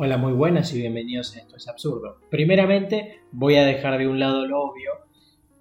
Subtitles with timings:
[0.00, 2.20] Hola, muy buenas y bienvenidos a Esto es Absurdo.
[2.30, 4.92] Primeramente, voy a dejar de un lado lo obvio.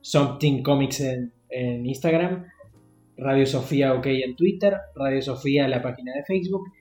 [0.01, 2.45] Something Comics en, Instagram,
[3.17, 6.71] Radio Sofía OK en Twitter, Radio Sofía la página de Facebook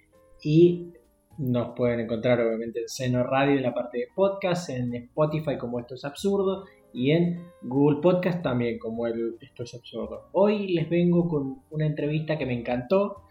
[0.42, 0.92] y
[1.38, 5.80] nos pueden encontrar obviamente en Seno Radio en la parte de podcast, en Spotify como
[5.80, 10.28] Esto es Absurdo y en Google Podcast también como el Esto es Absurdo.
[10.32, 13.22] Hoy les vengo con una entrevista que me encantó,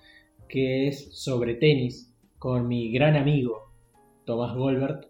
[0.49, 3.64] que es sobre tenis, con mi gran amigo
[4.25, 5.09] Tomás Goldberg,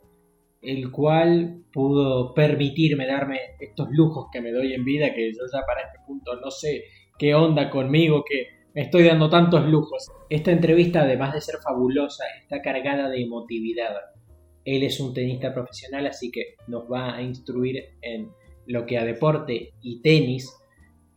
[0.62, 5.62] el cual pudo permitirme darme estos lujos que me doy en vida, que yo ya
[5.66, 6.84] para este punto no sé
[7.18, 10.12] qué onda conmigo, que me estoy dando tantos lujos.
[10.30, 13.96] Esta entrevista, además de ser fabulosa, está cargada de emotividad.
[14.66, 18.32] Él es un tenista profesional, así que nos va a instruir en
[18.68, 20.52] lo que a deporte y tenis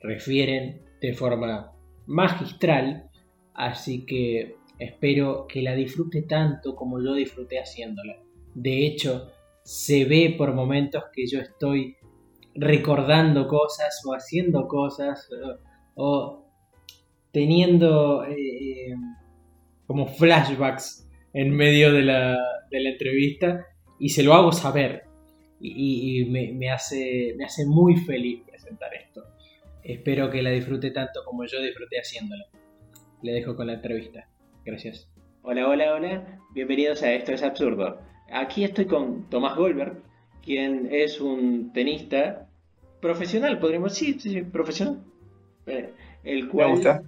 [0.01, 1.73] refieren de forma
[2.07, 3.11] magistral.
[3.55, 8.17] Así que Espero que la disfrute tanto como yo disfruté haciéndola.
[8.55, 9.33] De hecho,
[9.63, 11.97] se ve por momentos que yo estoy
[12.55, 15.29] recordando cosas o haciendo cosas
[15.95, 16.45] o,
[17.33, 18.95] teniendo eh,
[19.87, 22.37] como flashbacks en medio de la,
[22.71, 23.67] entrevista
[23.99, 25.03] y se lo hago saber
[25.61, 29.25] y, me, hace, me hace muy feliz presentar esto.
[29.83, 32.47] Espero que la disfrute tanto como yo disfruté haciéndola.
[33.23, 34.29] Le dejo con la entrevista.
[34.69, 35.09] Gracias.
[35.45, 36.41] Hola, hola, hola.
[36.53, 37.97] Bienvenidos a Esto es Absurdo.
[38.31, 40.03] Aquí estoy con Tomás Goldberg,
[40.45, 42.47] quien es un tenista
[43.01, 44.99] profesional, podríamos decir, sí, profesional.
[45.65, 45.89] Eh,
[46.23, 47.03] el cual,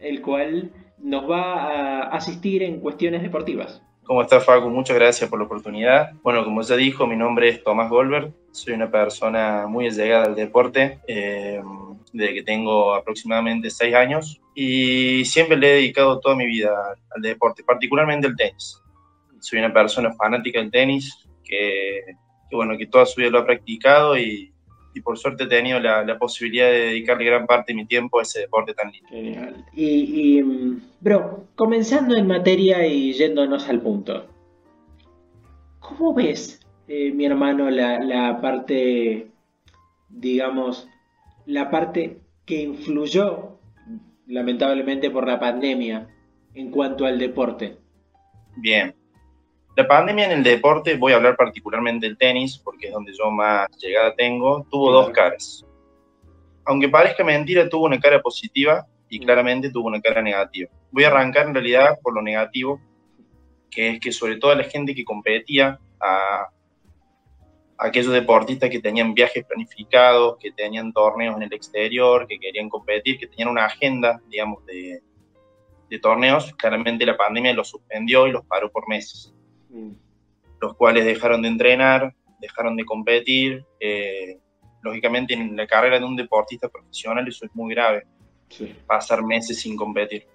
[0.00, 3.80] el cual nos va a asistir en cuestiones deportivas.
[4.02, 4.68] ¿Cómo está Facu?
[4.68, 6.10] Muchas gracias por la oportunidad.
[6.24, 8.32] Bueno, como ya dijo, mi nombre es Tomás Goldberg.
[8.50, 10.98] Soy una persona muy allegada al deporte.
[11.06, 11.62] Eh,
[12.12, 16.72] desde que tengo aproximadamente seis años y siempre le he dedicado toda mi vida
[17.14, 18.82] al deporte, particularmente al tenis.
[19.40, 22.00] Soy una persona fanática del tenis que,
[22.50, 24.52] bueno, que toda su vida lo ha practicado y,
[24.94, 28.18] y por suerte he tenido la, la, posibilidad de dedicarle gran parte de mi tiempo
[28.18, 29.08] a ese deporte tan lindo.
[29.10, 29.64] Genial.
[29.74, 30.42] Y, y
[31.00, 34.26] bro, comenzando en materia y yéndonos al punto,
[35.80, 39.28] ¿cómo ves, eh, mi hermano, la, la parte,
[40.08, 40.88] digamos,
[41.46, 43.58] la parte que influyó
[44.26, 46.08] lamentablemente por la pandemia
[46.54, 47.78] en cuanto al deporte?
[48.56, 48.94] Bien.
[49.76, 53.30] La pandemia en el deporte, voy a hablar particularmente del tenis, porque es donde yo
[53.30, 55.64] más llegada tengo, tuvo dos caras.
[56.64, 60.70] Aunque parezca mentira, tuvo una cara positiva y claramente tuvo una cara negativa.
[60.90, 62.80] Voy a arrancar en realidad por lo negativo,
[63.70, 66.48] que es que sobre todo la gente que competía a,
[67.78, 73.18] aquellos deportistas que tenían viajes planificados, que tenían torneos en el exterior, que querían competir,
[73.18, 75.02] que tenían una agenda, digamos, de,
[76.02, 79.32] torneos, claramente la pandemia los suspendió y los paró por meses.
[79.70, 79.92] Mm.
[80.60, 83.64] Los cuales dejaron de entrenar, dejaron de competir.
[83.80, 84.38] Eh,
[84.82, 88.06] lógicamente, en la carrera de un deportista profesional eso es muy grave.
[88.86, 90.26] Pasar meses sin competir.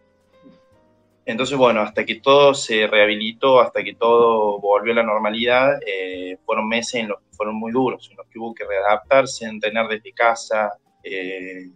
[1.25, 6.37] Entonces, bueno, hasta que todo se rehabilitó, hasta que todo volvió a la normalidad, eh,
[6.45, 9.87] fueron meses en los que fueron muy duros, en los que hubo que readaptarse, entrenar
[9.87, 10.71] desde casa,
[11.03, 11.69] eh,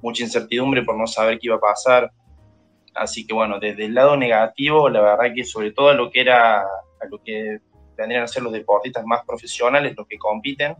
[0.00, 2.12] mucha incertidumbre por no saber qué iba a pasar.
[2.94, 6.20] Así que bueno, desde el lado negativo, la verdad que sobre todo a lo que
[6.20, 7.58] era, a lo que
[7.96, 10.76] tendrían a ser los deportistas más profesionales, los que compiten,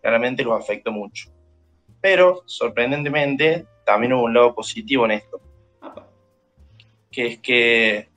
[0.00, 1.30] claramente los afectó mucho.
[2.00, 5.40] Pero, sorprendentemente, también hubo un lado positivo en esto
[7.10, 8.08] que es que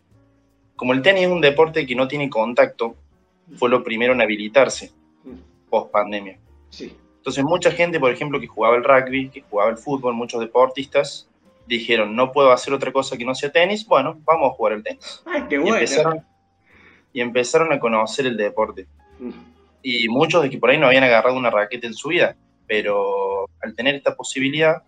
[0.75, 2.95] como el tenis es un deporte que no tiene contacto,
[3.57, 4.91] fue lo primero en habilitarse
[5.69, 6.39] post pandemia.
[6.69, 6.95] Sí.
[7.17, 11.29] Entonces mucha gente, por ejemplo, que jugaba el rugby, que jugaba el fútbol, muchos deportistas,
[11.65, 14.83] dijeron, no puedo hacer otra cosa que no sea tenis, bueno, vamos a jugar el
[14.83, 15.23] tenis.
[15.25, 15.77] Ay, qué bueno.
[17.13, 18.87] Y empezaron, a conocer el deporte.
[19.81, 22.35] Y muchos de que por ahí no habían agarrado una raqueta en su vida,
[22.67, 24.83] pero al tener esta posibilidad,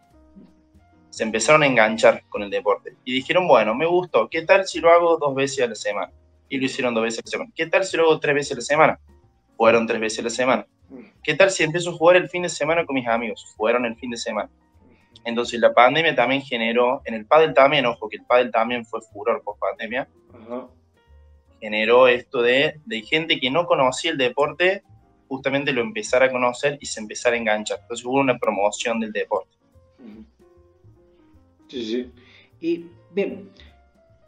[1.15, 4.81] se empezaron a enganchar con el deporte y dijeron, bueno, me gustó, ¿qué tal si
[4.81, 6.11] lo hago dos veces a la semana?
[6.49, 7.51] Y lo hicieron dos veces a la semana.
[7.55, 8.99] ¿Qué tal si lo hago tres veces a la semana?
[9.55, 10.67] Fueron tres veces a la semana.
[11.23, 13.45] ¿Qué tal si empiezo a jugar el fin de semana con mis amigos?
[13.55, 14.49] Fueron el fin de semana.
[15.23, 18.99] Entonces la pandemia también generó, en el pádel también, ojo, que el pádel también fue
[19.13, 20.09] furor por pandemia,
[21.61, 24.83] generó esto de, de gente que no conocía el deporte,
[25.29, 27.79] justamente lo empezara a conocer y se empezara a enganchar.
[27.83, 29.55] Entonces hubo una promoción del deporte.
[31.67, 32.11] Sí, sí.
[32.61, 33.49] Y bien,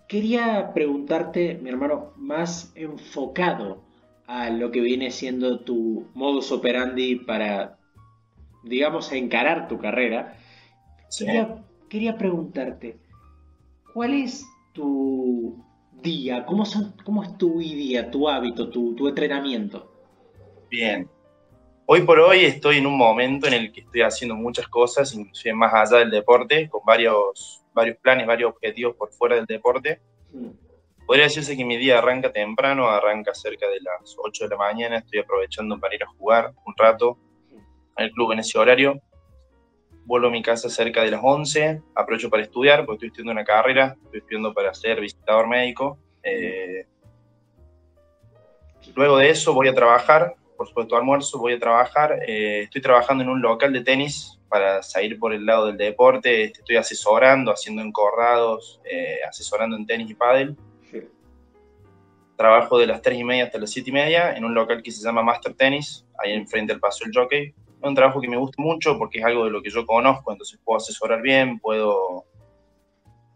[0.07, 3.81] quería preguntarte, mi hermano, más enfocado
[4.27, 7.77] a lo que viene siendo tu modus operandi para,
[8.63, 10.37] digamos, encarar tu carrera.
[11.17, 12.97] Quería, quería preguntarte,
[13.93, 15.63] ¿cuál es tu,
[16.01, 16.45] día?
[16.45, 19.91] ¿Cómo, son, cómo es tu día, tu hábito, tu, tu entrenamiento?
[20.69, 21.09] Bien.
[21.89, 25.55] Hoy por hoy estoy en un momento en el que estoy haciendo muchas cosas, inclusive
[25.55, 30.01] más allá del deporte, con varios, varios planes, varios objetivos por fuera del deporte.
[30.33, 30.49] Mm.
[31.05, 34.97] Podría decirse que mi día arranca temprano, arranca cerca de las 8 de la mañana,
[34.97, 37.17] estoy aprovechando para ir a jugar un rato
[37.95, 39.01] al club en ese horario.
[40.03, 43.45] Vuelvo a mi casa cerca de las 11, aprovecho para estudiar, porque estoy estudiando una
[43.45, 45.97] carrera, estoy estudiando para ser visitador médico.
[46.21, 46.85] Eh,
[48.93, 52.19] luego de eso voy a trabajar, por supuesto almuerzo, voy a trabajar.
[52.27, 56.45] Eh, estoy trabajando en un local de tenis para salir por el lado del deporte,
[56.45, 60.57] estoy asesorando, haciendo encordados, eh, asesorando en tenis y pádel
[62.37, 64.91] trabajo de las 3 y media hasta las 7 y media en un local que
[64.91, 67.47] se llama Master Tennis, ahí enfrente del Paso del Jockey.
[67.47, 70.31] Es un trabajo que me gusta mucho porque es algo de lo que yo conozco,
[70.31, 72.25] entonces puedo asesorar bien, puedo,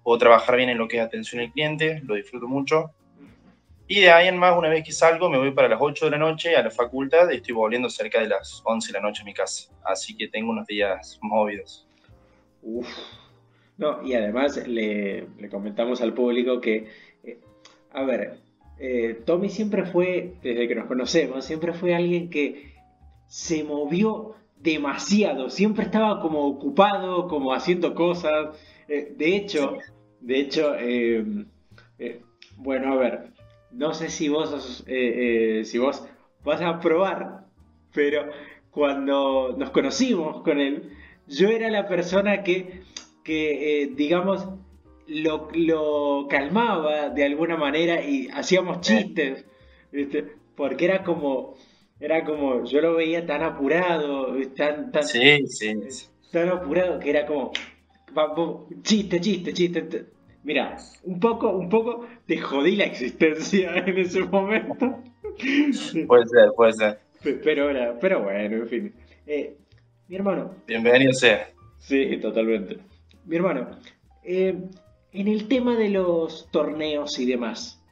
[0.03, 2.91] puedo trabajar bien en lo que es atención al cliente, lo disfruto mucho.
[3.93, 6.11] Y de ahí en más, una vez que salgo, me voy para las 8 de
[6.11, 9.21] la noche a la facultad y estoy volviendo cerca de las 11 de la noche
[9.21, 9.69] a mi casa.
[9.83, 11.85] Así que tengo unos días movidos.
[12.61, 12.88] Uf.
[13.77, 16.88] No, y además le, le comentamos al público que,
[17.25, 17.41] eh,
[17.91, 18.39] a ver,
[18.79, 22.73] eh, Tommy siempre fue, desde que nos conocemos, siempre fue alguien que
[23.27, 28.57] se movió demasiado, siempre estaba como ocupado, como haciendo cosas.
[28.88, 29.79] Eh, de hecho,
[30.21, 30.75] de hecho,
[32.55, 33.31] bueno, a ver,
[33.73, 36.03] no sé si vos, si vos
[36.44, 37.45] vas a probar,
[37.94, 38.29] pero
[38.71, 40.91] cuando nos conocimos con él,
[41.27, 42.81] yo era la persona que,
[43.23, 44.47] que digamos,
[45.07, 49.45] lo, calmaba de alguna manera y hacíamos chistes,
[50.56, 51.56] porque era como,
[52.00, 55.06] era como, yo lo veía tan apurado, tan, tan,
[56.31, 57.51] tan apurado que era como,
[58.83, 60.06] chiste, chiste, chiste.
[60.43, 65.01] Mira, un poco, un poco te jodí la existencia en ese momento.
[66.07, 66.99] Puede ser, puede ser.
[67.43, 68.93] Pero, pero bueno, en fin.
[69.27, 69.55] Eh,
[70.07, 70.55] mi hermano.
[70.67, 71.47] Bienvenido sea.
[71.77, 72.77] Sí, totalmente.
[73.25, 73.79] Mi hermano,
[74.23, 74.55] eh,
[75.13, 77.83] en el tema de los torneos y demás,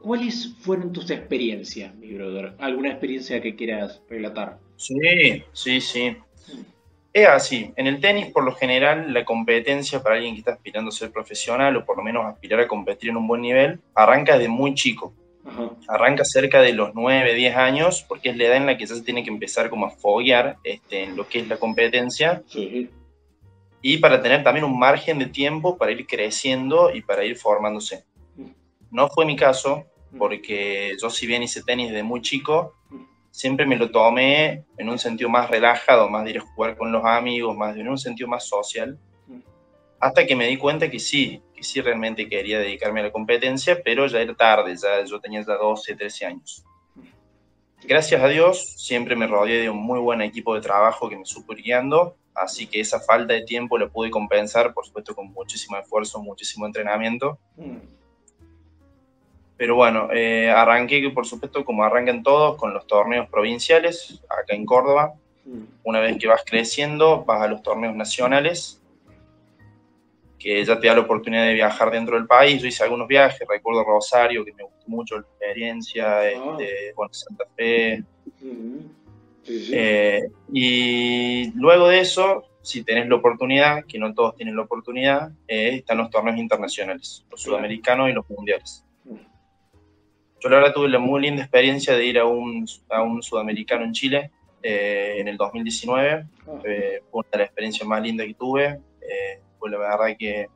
[0.00, 2.54] ¿cuáles fueron tus experiencias, mi brother?
[2.58, 4.58] ¿Alguna experiencia que quieras relatar?
[4.76, 6.16] Sí, sí, sí.
[7.14, 10.90] Es así, en el tenis por lo general la competencia para alguien que está aspirando
[10.90, 14.36] a ser profesional o por lo menos aspirar a competir en un buen nivel, arranca
[14.36, 15.14] desde muy chico.
[15.88, 18.94] Arranca cerca de los 9, 10 años, porque es la edad en la que ya
[18.94, 22.42] se tiene que empezar como a foguear este, en lo que es la competencia.
[22.48, 22.90] Sí
[23.86, 28.06] y para tener también un margen de tiempo para ir creciendo y para ir formándose.
[28.90, 29.84] No fue mi caso,
[30.16, 32.72] porque yo si bien hice tenis desde muy chico,
[33.34, 36.92] siempre me lo tomé en un sentido más relajado, más de ir a jugar con
[36.92, 38.96] los amigos, más en un sentido más social,
[39.98, 43.80] hasta que me di cuenta que sí, que sí realmente quería dedicarme a la competencia,
[43.82, 46.64] pero ya era tarde, ya yo tenía ya 12, 13 años.
[47.82, 51.24] Gracias a Dios, siempre me rodeé de un muy buen equipo de trabajo que me
[51.24, 55.78] supo guiando así que esa falta de tiempo lo pude compensar, por supuesto, con muchísimo
[55.78, 57.38] esfuerzo, muchísimo entrenamiento.
[57.56, 57.78] Mm.
[59.56, 64.66] Pero bueno, eh, arranqué, por supuesto, como arrancan todos, con los torneos provinciales, acá en
[64.66, 65.14] Córdoba.
[65.44, 65.62] Mm.
[65.84, 68.80] Una vez que vas creciendo, vas a los torneos nacionales,
[70.38, 72.60] que ya te da la oportunidad de viajar dentro del país.
[72.60, 76.28] Yo hice algunos viajes, recuerdo Rosario, que me gustó mucho la experiencia, ah.
[76.28, 78.02] este, bueno, Santa Fe.
[78.40, 78.78] Mm.
[79.46, 85.30] Eh, y luego de eso, si tenés la oportunidad, que no todos tienen la oportunidad,
[85.46, 88.84] eh, están los torneos internacionales, los sudamericanos y los mundiales.
[90.44, 93.82] Yo la verdad tuve la muy linda experiencia de ir a un, a un sudamericano
[93.82, 94.30] en Chile
[94.62, 96.10] eh, en el 2019.
[96.12, 96.26] Ah.
[96.60, 98.78] fue una de las experiencias más lindas que tuve.
[99.58, 100.48] fue la verdad que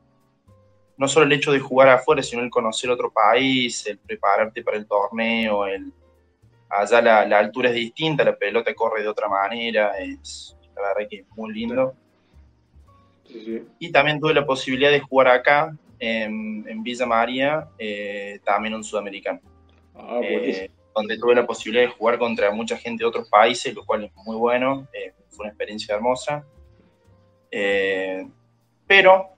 [0.95, 4.77] no solo el hecho de jugar afuera, sino el conocer otro país, el prepararte para
[4.77, 5.91] el torneo, el
[6.69, 11.17] allá la, altura es distinta, la pelota corre de otra manera, es la verdad que
[11.17, 11.95] es muy lindo.
[13.79, 19.39] Y también tuve la posibilidad de jugar acá, en, Villa María, eh, también un sudamericano.
[19.99, 23.85] Ah, eh, donde tuve la posibilidad de jugar contra mucha gente de otros países, lo
[23.85, 26.45] cual es muy bueno, eh, fue una experiencia hermosa.
[28.87, 29.29] pero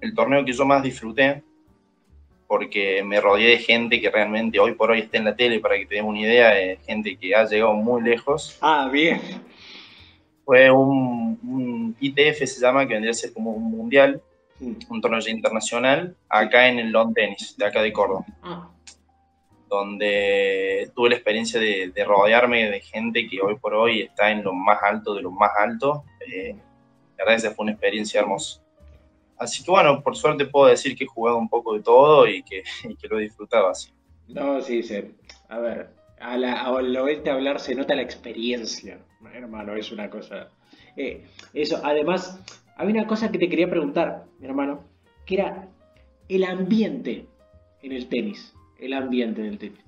[0.00, 1.42] el torneo que yo más disfruté
[2.48, 5.76] porque me rodeé de gente que realmente hoy por hoy está en la tele, para
[5.76, 8.56] que te des una idea, de gente que ha llegado muy lejos.
[8.62, 9.20] Ah, bien.
[10.46, 14.22] Fue un, ITF, se llama, que vendría a ser como un mundial,
[14.60, 18.24] un torneo internacional, acá en el Long Tennis, de acá de Córdoba.
[18.42, 18.70] Ah.
[19.68, 24.52] Donde tuve la experiencia de, rodearme de gente que hoy por hoy está en lo
[24.52, 26.04] más alto de lo más alto.
[26.26, 26.54] Eh,
[27.16, 28.62] la verdad, esa fue una experiencia hermosa.
[29.36, 32.42] Así que bueno, por suerte puedo decir que he jugado un poco de todo y
[32.42, 32.62] que,
[33.00, 33.92] que lo he disfrutado así.
[34.28, 35.14] No, sí, sí.
[35.48, 38.98] A ver, a la, al oírte hablar se nota la experiencia,
[39.32, 40.48] hermano, es una cosa.
[40.96, 42.40] Eh, eso, además,
[42.76, 44.84] había una cosa que te quería preguntar, mi hermano,
[45.24, 45.68] que era
[46.28, 47.26] el ambiente
[47.82, 48.54] en el tenis.
[48.78, 49.78] El ambiente en el tenis.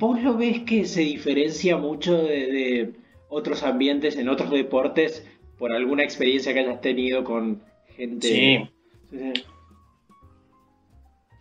[0.00, 2.92] ¿Vos lo ves que se diferencia mucho de,
[3.28, 5.26] otros ambientes en otros deportes
[5.58, 7.62] por alguna experiencia que hayas tenido con
[7.96, 8.28] gente?
[8.28, 8.70] Sí.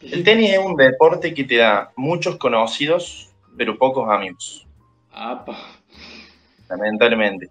[0.01, 4.67] El tenis es un deporte que te da muchos conocidos, pero pocos amigos.
[6.69, 7.49] Lamentablemente.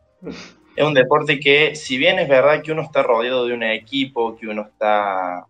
[0.76, 4.36] es un deporte que, si bien es verdad que uno está rodeado de un equipo,
[4.36, 5.46] que uno está,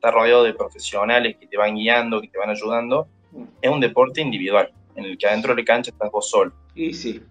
[0.00, 3.44] está rodeado de profesionales que te van guiando, que te van ayudando, mm.
[3.60, 6.52] es un deporte individual en el que adentro de la cancha estás vos solo.
[6.74, 7.22] Y sí.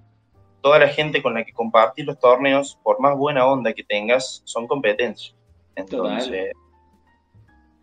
[0.61, 4.43] Toda la gente con la que compartís los torneos, por más buena onda que tengas,
[4.45, 5.35] son competencias.
[5.75, 6.51] Entonces,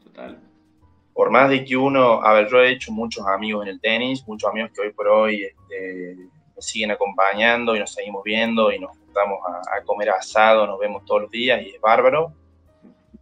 [0.04, 0.38] Total.
[1.12, 4.22] Por más de que uno, a ver, yo he hecho muchos amigos en el tenis,
[4.28, 6.16] muchos amigos que hoy por hoy este,
[6.54, 10.78] me siguen acompañando y nos seguimos viendo y nos juntamos a, a comer asado, nos
[10.78, 12.34] vemos todos los días y es bárbaro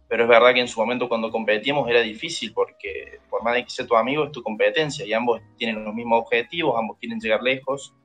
[0.07, 3.63] pero es verdad que en su momento cuando competíamos era difícil porque por más de
[3.63, 7.19] que sea tu amigo es tu competencia y ambos tienen los mismos objetivos, ambos quieren
[7.19, 7.95] llegar lejos.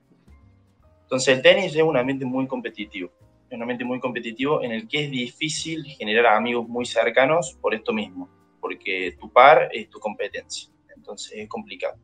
[1.02, 3.10] Entonces el tenis es un ambiente muy competitivo,
[3.48, 7.74] es un ambiente muy competitivo en el que es difícil generar amigos muy cercanos por
[7.74, 8.28] esto mismo,
[8.60, 11.98] porque tu par es tu competencia, entonces es complicado.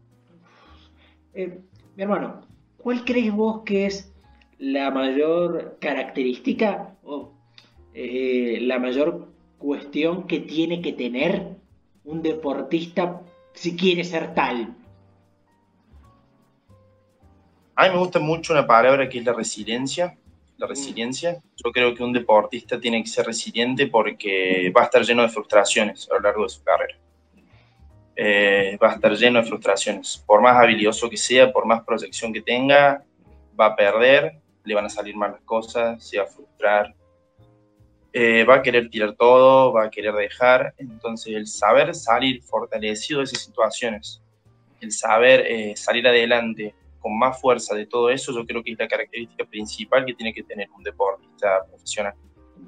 [1.33, 1.59] Eh,
[1.95, 2.43] mi hermano,
[2.76, 4.12] ¿cuál crees vos que es
[4.59, 7.33] la mayor característica o
[7.95, 11.57] eh, la mayor cuestión que tiene que tener
[12.05, 13.21] un deportista
[13.53, 14.75] si quiere ser tal?
[17.75, 20.17] A mí me gusta mucho una palabra que es la resiliencia.
[20.57, 20.71] La mm.
[20.71, 21.43] resiliencia.
[21.57, 25.29] Yo creo que un deportista tiene que ser resiliente porque va a estar lleno de
[25.29, 26.97] frustraciones a lo largo de su carrera.
[28.19, 30.25] Eh, va a estar lleno de frustraciones.
[30.27, 33.05] Por más habilidoso que sea, por más proyección que tenga,
[33.61, 36.95] va a perder, le van a salir mal las cosas, se va a frustrar,
[38.18, 40.73] eh, va a querer tirar todo, va a querer dejar.
[40.78, 44.23] Entonces, el saber salir fortalecido de esas situaciones,
[44.80, 48.78] el saber eh, salir adelante con más fuerza de todo eso, yo creo que es
[48.78, 52.14] la característica principal que tiene que tener un deportista profesional.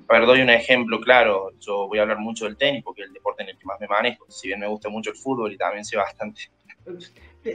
[0.09, 1.51] A ver, doy un ejemplo claro.
[1.59, 3.81] Yo voy a hablar mucho del tenis porque es el deporte en el que más
[3.81, 4.27] me manejo.
[4.29, 6.43] Si bien me gusta mucho el fútbol y también sé bastante.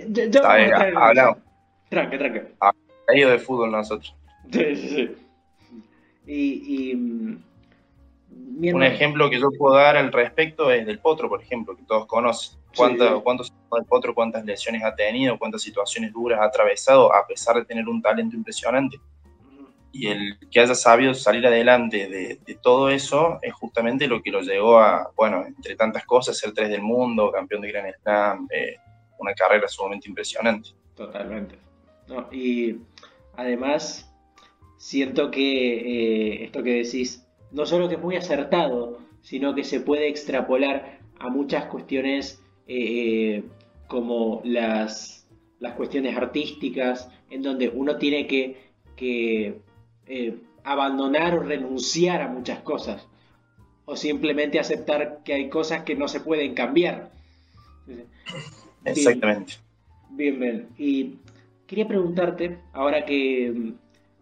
[0.09, 1.37] Yo, Hablamos.
[1.89, 2.43] Tranque, tranque.
[3.13, 4.15] ido de fútbol nosotros.
[4.51, 5.15] Sí, sí, sí.
[6.25, 7.43] Y, y
[8.71, 12.05] un ejemplo que yo puedo dar al respecto es del Potro, por ejemplo, que todos
[12.05, 12.59] conocen.
[12.75, 17.55] ¿Cuánto, ¿Cuántos del Potro, cuántas lesiones ha tenido, cuántas situaciones duras ha atravesado, a pesar
[17.55, 18.99] de tener un talento impresionante?
[19.91, 24.41] Y el que haya sabido salir adelante de, todo eso es justamente lo que lo
[24.41, 28.77] llevó a, bueno, entre tantas cosas, ser tres del mundo, campeón de Grand Slam, eh,
[29.19, 30.69] una carrera sumamente impresionante.
[30.95, 31.57] Totalmente.
[32.31, 32.77] y
[33.35, 34.11] además,
[34.77, 37.22] siento que eh, esto que decís
[37.53, 43.37] no solo que es muy acertado, sino que se puede extrapolar a muchas cuestiones eh,
[43.37, 43.43] eh,
[43.87, 45.27] como las,
[45.59, 48.57] las, cuestiones artísticas, en donde uno tiene que,
[50.07, 53.07] eh, abandonar o renunciar a muchas cosas,
[53.85, 57.11] o simplemente aceptar que hay cosas que no se pueden cambiar.
[58.85, 59.53] Exactamente.
[60.09, 60.69] Bien, bien.
[60.77, 61.15] Y
[61.67, 63.73] quería preguntarte, ahora que,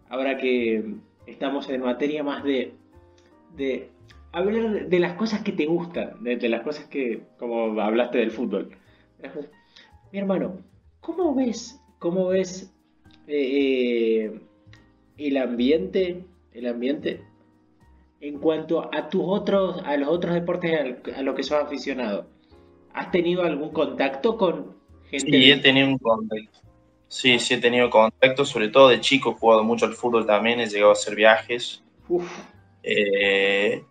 [0.08, 0.94] ahora que
[1.26, 2.74] estamos en materia más de
[3.56, 3.90] de
[4.32, 8.70] hablar de las cosas que te gustan, de, las cosas que, como hablaste del fútbol.
[10.12, 10.58] Mi hermano,
[11.00, 12.74] ¿cómo ves, cómo ves
[13.26, 14.40] eh, eh,
[15.18, 17.22] el ambiente, el ambiente
[18.20, 22.26] en cuanto a tus otros, a los otros deportes a los que sos aficionado?
[22.94, 24.76] ¿Has tenido algún contacto con
[25.10, 25.30] gente?
[25.30, 26.60] Sí, he tenido un contacto.
[27.08, 30.60] Sí, sí he tenido contacto, sobre todo de chico, he jugado mucho al fútbol también,
[30.60, 31.82] he llegado a hacer viajes.
[32.08, 32.26] Uf.
[32.82, 33.84] Eh,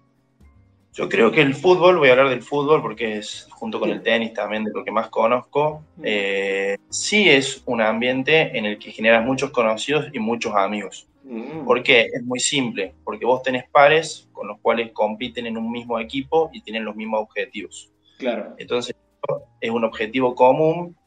[0.93, 4.01] yo creo que el fútbol, voy a hablar del fútbol porque es junto con el
[4.01, 8.91] tenis también de lo que más conozco, eh, sí es un ambiente en el que
[8.91, 11.07] generas muchos conocidos y muchos amigos.
[11.23, 11.63] Mm.
[11.63, 12.09] ¿Por qué?
[12.11, 16.49] Es muy simple, porque vos tenés pares con los cuales compiten en un mismo equipo
[16.51, 17.89] y tienen los mismos objetivos.
[18.17, 18.53] Claro.
[18.57, 18.95] Entonces,
[19.61, 20.97] es un objetivo común,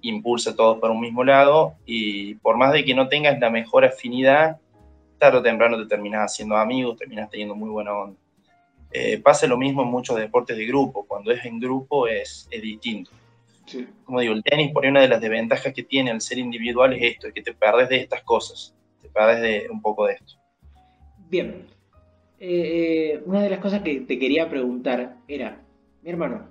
[0.00, 3.50] impulsa a todos para un mismo lado y por más de que no tengas la
[3.50, 4.58] mejor afinidad,
[5.22, 8.18] tarde o temprano te terminas haciendo amigos, terminas teniendo muy buena onda.
[8.90, 12.60] Eh, pasa lo mismo en muchos deportes de grupo, cuando es en grupo es, es
[12.60, 13.12] distinto.
[14.04, 16.92] Como digo, el tenis, por ahí una de las desventajas que tiene al ser individual
[16.94, 20.14] es esto, es que te perdes de estas cosas, te perdes de un poco de
[20.14, 20.34] esto.
[21.30, 21.66] Bien,
[22.40, 25.62] eh, eh, una de las cosas que te quería preguntar era,
[26.02, 26.48] mi hermano,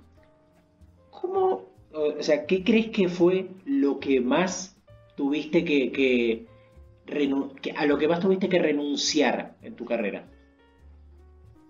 [1.10, 4.74] ¿cómo, o sea, qué crees que fue lo que más
[5.14, 6.46] tuviste que, que,
[7.76, 10.24] a lo que más tuviste que renunciar en tu carrera?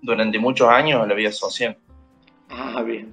[0.01, 1.77] Durante muchos años la vida social.
[2.49, 3.13] Ah, bien.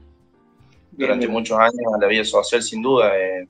[0.92, 3.18] Durante muchos años la vida social, sin duda.
[3.18, 3.48] Eh,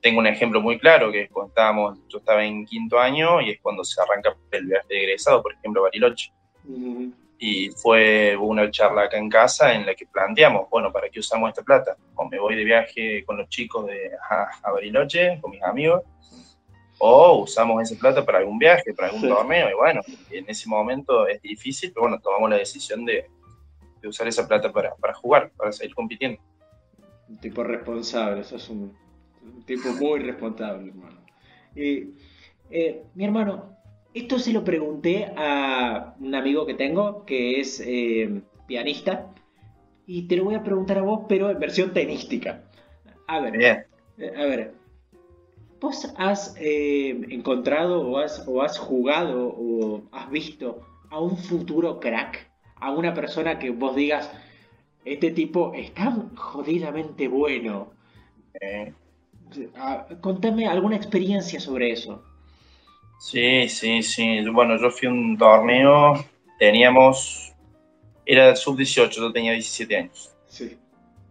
[0.00, 3.50] tengo un ejemplo muy claro, que es cuando estábamos, yo estaba en quinto año y
[3.50, 6.32] es cuando se arranca el viaje de egresado, por ejemplo, a Bariloche.
[7.38, 11.48] Y fue una charla acá en casa en la que planteamos, bueno, ¿para qué usamos
[11.48, 11.96] esta plata?
[12.14, 16.02] O me voy de viaje con los chicos de, a, Bariloche, con mis amigos,
[16.98, 19.70] o usamos esa plata para algún viaje, para algún torneo.
[19.70, 20.00] Y bueno,
[20.30, 23.26] en ese momento es difícil, pero bueno, tomamos la decisión de,
[24.00, 26.40] de usar esa plata para, para jugar, para seguir compitiendo.
[27.28, 28.96] Un tipo responsable, eso es un,
[29.42, 31.18] un tipo muy responsable, hermano.
[31.74, 33.76] Eh, mi hermano,
[34.14, 39.32] esto se lo pregunté a un amigo que tengo que es eh, pianista
[40.06, 42.64] y te lo voy a preguntar a vos, pero en versión tenística.
[43.26, 43.84] A ver, Bien.
[44.18, 44.74] Eh, a ver,
[45.80, 50.80] ¿vos has encontrado o has, o has jugado o has visto
[51.10, 52.48] a un futuro crack?
[52.76, 54.30] A una persona que vos digas,
[55.04, 57.90] este tipo es tan jodidamente bueno.
[60.20, 62.22] Contame alguna experiencia sobre eso.
[63.18, 64.48] Sí, sí, sí.
[64.50, 66.24] Bueno, yo fui a un torneo,
[66.58, 67.52] teníamos,
[68.24, 70.30] era sub-18, yo tenía 17 años.
[70.46, 70.76] Sí.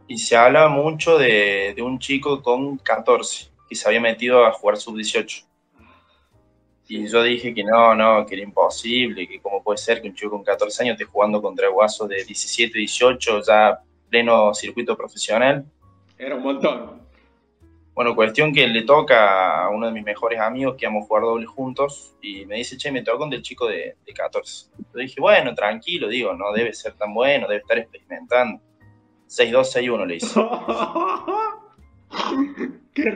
[0.08, 4.78] Y se habla mucho de, un chico con 14 que se había metido a jugar
[4.78, 5.46] sub-18.
[6.90, 10.16] Y yo dije que no, no, que era imposible, que cómo puede ser que un
[10.16, 15.66] chico con 14 años esté jugando contra guasos de 17, 18, ya pleno circuito profesional.
[16.18, 17.06] Era un montón.
[17.94, 21.24] Bueno, cuestión que le toca a uno de mis mejores amigos que vamos a jugar
[21.24, 24.68] doble juntos y me dice, che, me toca con del chico de, 14.
[24.94, 28.62] Yo dije, bueno, tranquilo, digo, no debe ser tan bueno, debe estar experimentando.
[29.28, 30.40] 6-2, 6-1 le hice.
[32.94, 33.12] qué,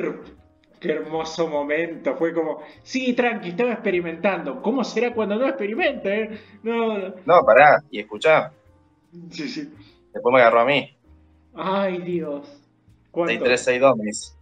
[0.82, 2.16] qué, hermoso momento.
[2.16, 4.62] Fue como, sí, tranqui, estaba experimentando.
[4.62, 6.40] ¿Cómo será cuando no experimente?
[6.64, 7.14] No, no.
[7.26, 8.52] no, pará, y escuchá.
[9.30, 9.74] Sí, sí.
[10.14, 10.98] Después me agarró a mí.
[11.54, 12.62] Ay, Dios.
[13.14, 14.34] 6-3, 6-2 me dice.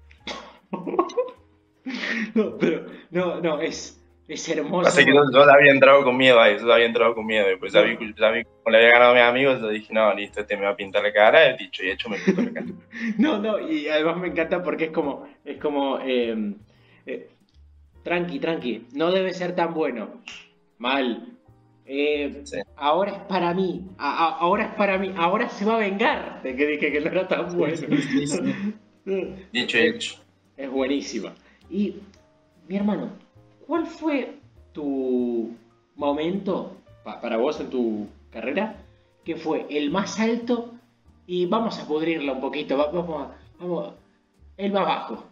[2.36, 3.99] no, pero, no, no, es,
[4.30, 4.88] es hermoso.
[4.88, 7.48] Así que yo, yo, había entrado con miedo ahí, yo había entrado con miedo.
[7.48, 10.14] Después ya vi, ya vi como le había ganado a mis amigos, yo dije, no,
[10.14, 12.54] listo, este me va a pintar la cara, he dicho y hecho me pintó la
[12.54, 12.68] cara.
[13.18, 16.54] no, no, y además me encanta porque es como, es como, eh,
[17.06, 17.30] eh,
[18.04, 20.22] tranqui, tranqui, no debe ser tan bueno.
[20.78, 21.36] Mal.
[21.92, 22.44] Eh,
[22.76, 26.68] ahora es para mí, ahora es para mí, ahora se va a vengar de que
[26.68, 27.88] dije que no era tan bueno.
[29.52, 30.16] Dicho y hecho.
[30.56, 31.34] Es buenísima.
[31.68, 31.96] Y,
[32.68, 33.12] mi hermano,
[33.70, 34.34] ¿cuál fue
[34.74, 35.56] tu
[35.96, 38.78] momento para vos en tu carrera
[39.24, 40.72] que fue el más alto?
[41.28, 43.30] Y vamos a pudrirla un poquito, vamos,
[43.60, 43.94] vamos,
[44.58, 45.24] el más bajo.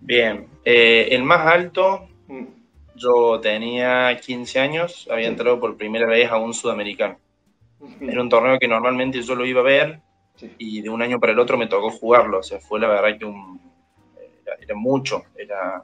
[0.00, 2.44] Bien, eh, el más alto, mm.
[2.96, 7.16] yo tenía 15 años, había entrado por primera vez a un sudamericano.
[8.00, 10.00] Era un torneo que normalmente yo lo iba a ver,
[10.58, 13.16] y de un año para el otro me tocó jugarlo, o sea, fue la verdad
[13.16, 13.65] que un,
[14.60, 15.82] era, mucho, era,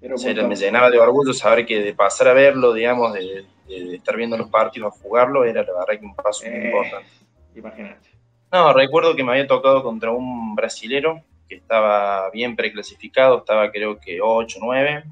[0.00, 3.46] me llenaba de orgullo saber que de pasar a verlo, digamos, de,
[3.94, 7.08] estar viendo los partidos a jugarlo, era la verdad que un paso muy eh, importante.
[7.54, 8.10] Imagínate.
[8.52, 13.98] No, recuerdo que me había tocado contra un brasilero que estaba bien preclasificado, estaba creo
[13.98, 15.04] que 8, 9.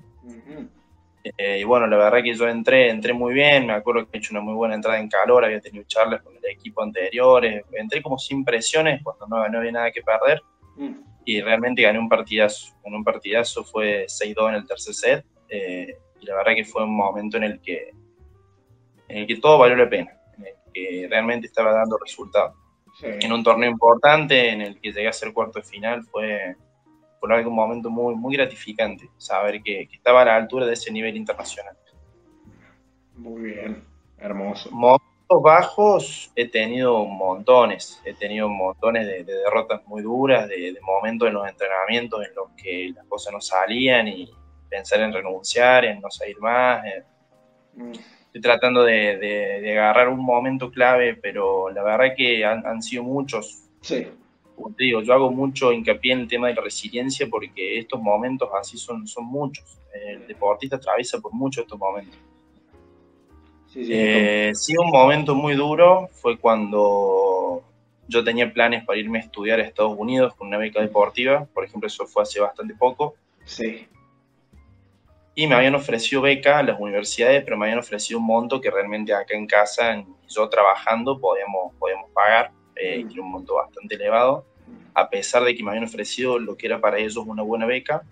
[1.22, 4.18] Eh, y bueno, la verdad que yo entré, entré muy bien, me acuerdo que he
[4.18, 8.02] hecho una muy buena entrada en calor, había tenido charlas con el equipo anteriores, entré
[8.02, 10.40] como sin presiones cuando no, no había nada que perder
[10.76, 11.09] mm.
[11.30, 16.26] Y realmente gané un partidazo, un partidazo fue 6-2 en el tercer set eh, y
[16.26, 17.90] la verdad que fue un momento en el que,
[19.08, 22.56] en el que todo valió la pena, en el que realmente estaba dando resultados.
[23.02, 26.56] En un torneo importante en el que llegué a ser cuarto de final fue
[27.20, 31.16] fue un momento muy, muy gratificante saber que, estaba a la altura de ese nivel
[31.16, 31.76] internacional.
[33.14, 33.84] Muy bien,
[34.18, 34.70] hermoso.
[34.70, 41.34] Momentos bajos he tenido montones, he tenido montones de, derrotas muy duras, de, momentos en
[41.34, 44.30] los entrenamientos en los que las cosas no salían y
[44.68, 46.84] pensar en renunciar, en no salir más.
[47.74, 47.92] Mm.
[48.26, 53.64] Estoy tratando de, agarrar un momento clave, pero la verdad que han, han sido muchos.
[53.80, 54.06] Sí
[54.60, 58.00] como te digo, yo hago mucho hincapié en el tema de la resiliencia porque estos
[58.00, 59.78] momentos así son, son muchos.
[59.92, 62.18] El deportista atraviesa por muchos estos momentos.
[63.72, 67.62] Sí, sí, eh, sí, un momento muy duro fue cuando
[68.08, 71.64] yo tenía planes para irme a estudiar a Estados Unidos con una beca deportiva, por
[71.64, 73.14] ejemplo, eso fue hace bastante poco.
[73.44, 73.86] Sí.
[75.34, 78.70] y me habían ofrecido beca a las universidades, pero me habían ofrecido un monto que
[78.70, 83.94] realmente acá en casa, yo trabajando, podíamos, podíamos pagar, eh, que era un monto bastante
[83.94, 84.44] elevado,
[84.94, 88.02] a pesar de que me habían ofrecido lo que era para ellos una buena beca.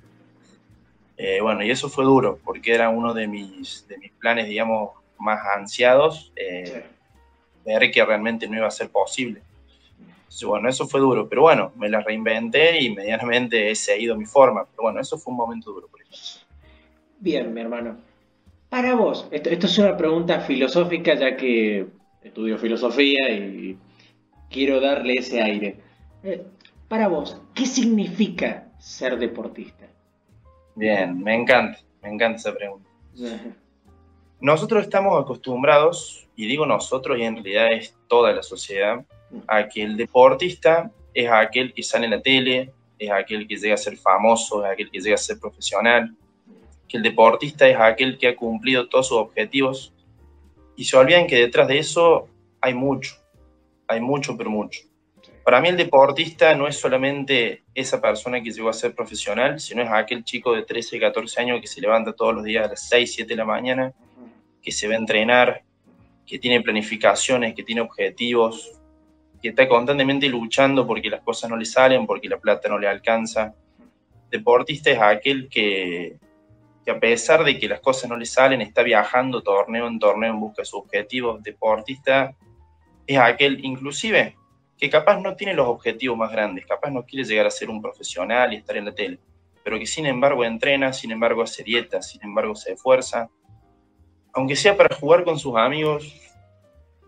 [1.16, 4.92] Eh, bueno, y eso fue duro, porque era uno de mis, de mis planes, digamos,
[5.18, 6.85] más ansiados, eh,
[7.64, 9.42] ver que realmente no iba a ser posible.
[10.44, 14.64] bueno, eso fue duro, pero bueno, me la reinventé y medianamente he seguido mi forma.
[14.64, 16.18] Pero bueno, eso fue un momento duro, por ejemplo.
[17.20, 17.96] Bien, mi hermano.
[18.68, 21.87] Para vos, esto, es una pregunta filosófica ya que
[22.22, 23.78] estudio filosofía y
[24.50, 25.76] quiero darle ese aire.
[26.22, 26.44] Eh,
[26.88, 29.87] para vos, ¿qué significa ser deportista?
[30.74, 32.88] Bien, me encanta, me encanta esa pregunta.
[34.40, 39.05] Nosotros estamos acostumbrados, y digo nosotros y en realidad es toda la sociedad,
[39.48, 43.74] a que el deportista es aquel que sale en la tele, es aquel que llega
[43.74, 46.14] a ser famoso, es aquel que llega a ser profesional,
[46.88, 49.92] que el deportista es aquel que ha cumplido todos sus objetivos
[50.77, 52.29] y se olvidan que detrás de eso
[52.61, 53.16] hay mucho,
[53.88, 54.83] hay mucho, pero mucho.
[55.44, 59.83] Para mí el deportista no es solamente esa persona que llegó a ser profesional, sino
[59.83, 62.88] es aquel chico de 13, 14 años que se levanta todos los días a las
[62.88, 63.92] 6, 7 de la mañana,
[64.68, 65.62] que se va a entrenar,
[66.26, 68.70] que tiene planificaciones, que tiene objetivos,
[69.40, 72.87] que está constantemente luchando porque las cosas no le salen, porque la plata no le
[72.87, 73.54] alcanza.
[74.31, 76.18] Deportista es aquel que,
[76.85, 80.35] que a pesar de que las cosas no le salen, está viajando torneo en torneo
[80.35, 81.42] en busca de sus objetivos.
[81.42, 82.37] Deportista
[83.07, 84.37] es aquel, inclusive,
[84.76, 87.81] que capaz no tiene los objetivos más grandes, capaz no quiere llegar a ser un
[87.81, 89.18] profesional y estar en la tele,
[89.64, 93.31] pero que sin embargo entrena, sin embargo hace dieta, sin embargo se esfuerza,
[94.38, 96.14] aunque sea para jugar con sus amigos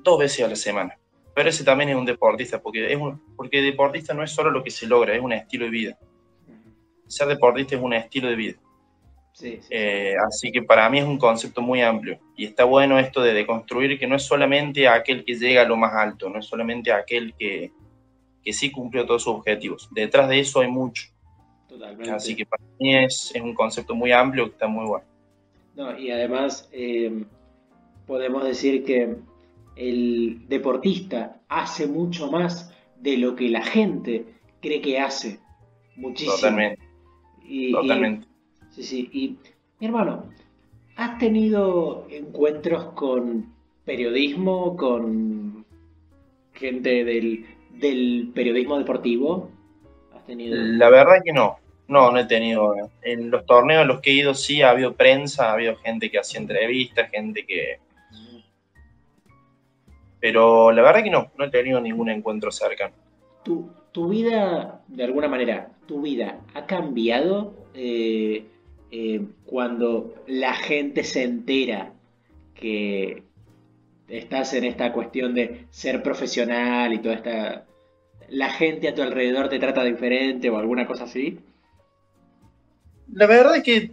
[0.02, 0.98] dos veces a la semana.
[1.32, 2.98] Pero ese también es un deportista, porque, es
[3.36, 5.98] porque deportista no es solo lo que se logra, es un estilo de vida.
[7.06, 8.58] Ser deportista es un estilo de vida.
[9.42, 13.32] Eh, así que para mí es un concepto muy amplio y está bueno esto de
[13.32, 16.92] deconstruir que no es solamente aquel que llega a lo más alto, no es solamente
[16.92, 17.72] aquel que,
[18.44, 19.88] que sí cumplió todos sus objetivos.
[19.92, 21.04] Detrás de eso hay mucho.
[21.68, 22.10] Totalmente.
[22.10, 25.09] Así que para mí es, es, un concepto muy amplio que está muy bueno.
[25.80, 27.24] No, y además eh,
[28.06, 29.16] podemos decir que
[29.76, 34.26] el deportista hace mucho más de lo que la gente
[34.60, 35.40] cree que hace.
[35.96, 36.34] Muchísimo.
[36.34, 36.82] Totalmente.
[37.72, 38.26] Totalmente.
[38.68, 39.10] Sí, sí.
[39.10, 39.38] Y
[39.78, 40.26] mi hermano,
[40.96, 43.50] ¿has tenido encuentros con
[43.86, 45.64] periodismo, con
[46.52, 49.48] gente del, periodismo deportivo?
[50.14, 50.56] ¿Has tenido...
[50.58, 51.56] La verdad que no.
[51.90, 52.76] No, no he tenido.
[53.02, 56.08] En los torneos a los que he ido sí ha habido prensa, ha habido gente
[56.08, 57.80] que hacía entrevistas, gente que...
[60.20, 62.94] Pero la verdad que no, no he tenido ningún encuentro cercano.
[63.42, 68.44] ¿Tu, tu vida, de alguna manera, tu vida ha cambiado eh,
[68.92, 71.92] eh, cuando la gente se entera
[72.54, 73.24] que
[74.06, 77.66] estás en esta cuestión de ser profesional y toda esta...
[78.28, 81.40] ¿La gente a tu alrededor te trata diferente o alguna cosa así?
[83.12, 83.90] La verdad es que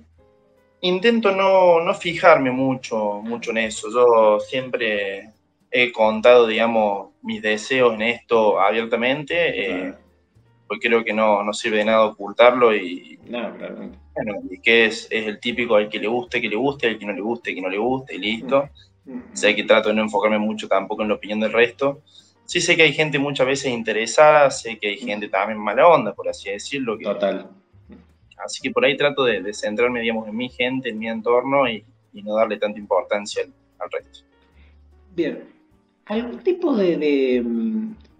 [0.81, 3.87] intento no, fijarme mucho, mucho en eso.
[3.91, 5.31] Yo siempre
[5.71, 9.93] he contado, digamos, mis deseos en esto abiertamente, eh,
[10.67, 14.85] porque creo que no, no, sirve de nada ocultarlo y, no, claramente bueno, y que
[14.85, 17.21] es, es, el típico al que le guste, que le guste, al que no le
[17.21, 18.69] guste, que no le guste, y listo.
[19.33, 22.01] Sé que trato de no enfocarme mucho tampoco en la opinión del resto.
[22.45, 26.13] Sí sé que hay gente muchas veces interesada, sé que hay gente también mala onda,
[26.13, 26.97] por así decirlo.
[26.97, 27.49] Total.
[28.47, 31.83] Así que por ahí trato de, centrarme, digamos, en mi gente, en mi entorno y,
[32.23, 33.43] no darle tanta importancia
[33.77, 34.25] al, resto.
[35.13, 35.43] Bien.
[36.05, 37.45] ¿Algún tipo de, de,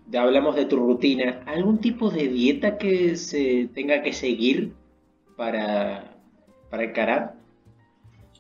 [0.06, 4.74] de, hablamos de tu rutina, algún tipo de dieta que se tenga que seguir
[5.36, 6.16] para,
[6.70, 7.36] para encarar?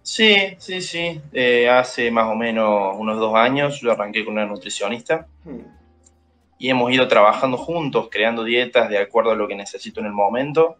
[0.03, 1.19] Sí, sí, sí.
[1.33, 5.76] Eh, hace más o menos unos dos años yo arranqué con una nutricionista hmm.
[6.59, 10.13] Y hemos ido trabajando juntos, creando dietas de acuerdo a lo que necesito en el
[10.13, 10.77] momento.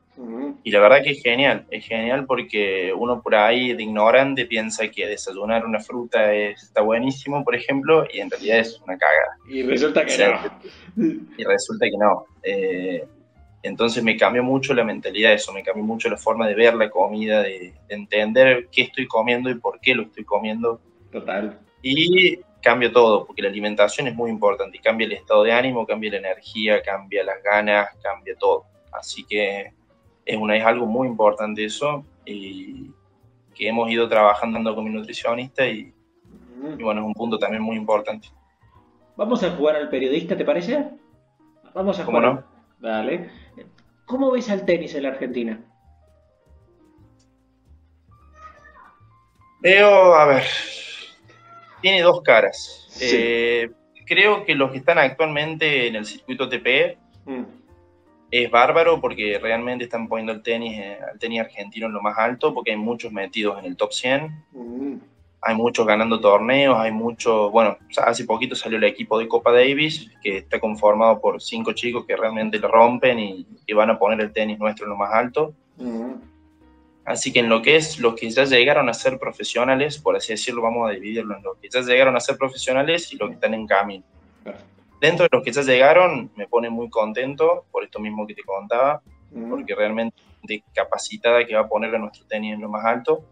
[0.64, 4.88] Y la verdad que es genial, es genial porque uno por ahí de ignorante piensa
[4.88, 9.38] que desayunar una fruta está buenísimo, por ejemplo, y en realidad es una cagada.
[9.48, 11.20] Y resulta que no.
[11.38, 12.26] Y resulta que no.
[12.42, 13.08] Eh,
[13.62, 16.74] entonces me cambió mucho la mentalidad de eso, me cambió mucho la forma de ver
[16.74, 20.82] la comida, de, entender qué estoy comiendo y por qué lo estoy comiendo.
[21.12, 21.60] Total.
[21.84, 26.12] Y cambia todo, porque la alimentación es muy importante, cambia el estado de ánimo, cambia
[26.12, 28.66] la energía, cambia las ganas, cambia todo.
[28.92, 29.74] Así que
[30.26, 32.92] es, una, es algo muy importante eso y
[33.54, 35.94] que hemos ido trabajando con mi nutricionista y,
[36.80, 38.30] bueno, es un punto también muy importante.
[39.16, 40.90] Vamos a jugar al periodista, ¿te parece?
[41.74, 42.24] Vamos a jugar.
[42.24, 42.44] ¿Cómo no?
[42.80, 43.30] Vale.
[44.06, 45.60] ¿Cómo ves al tenis en la Argentina?
[49.60, 50.44] Veo, a ver,
[51.82, 52.88] tiene dos caras.
[53.02, 53.70] Eh,
[54.06, 57.44] creo que los que están actualmente en el circuito TP mm.
[58.32, 62.18] es bárbaro porque realmente están poniendo el tenis, eh, el tenis argentino en lo más
[62.18, 64.46] alto porque hay muchos metidos en el top 100.
[64.54, 64.96] Mm.
[65.40, 70.10] Hay muchos ganando torneos, hay muchos, bueno, hace poquito salió el equipo de Copa Davis,
[70.24, 74.34] que está conformado por cinco chicos que realmente lo rompen y, van a poner el
[74.34, 75.54] tenis nuestro en lo más alto.
[75.78, 76.14] Mm.
[77.08, 80.34] Así que en lo que es los que ya llegaron a ser profesionales, por así
[80.34, 83.36] decirlo, vamos a dividirlo en los que ya llegaron a ser profesionales y los que
[83.36, 84.04] están en camino.
[85.00, 88.44] Dentro de los que ya llegaron, me pone muy contento por esto mismo que te
[88.44, 89.02] contaba,
[89.50, 93.24] porque realmente de capacitada que va a poner a nuestro tenis en lo más alto.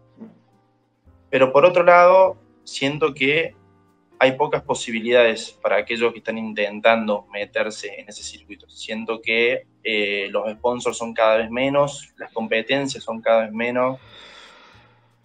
[1.28, 3.54] Pero por otro lado, siento que
[4.18, 8.68] hay pocas posibilidades para aquellos que están intentando meterse en ese circuito.
[8.68, 13.98] Siento que eh, los sponsors son cada vez menos, las competencias son cada vez menos,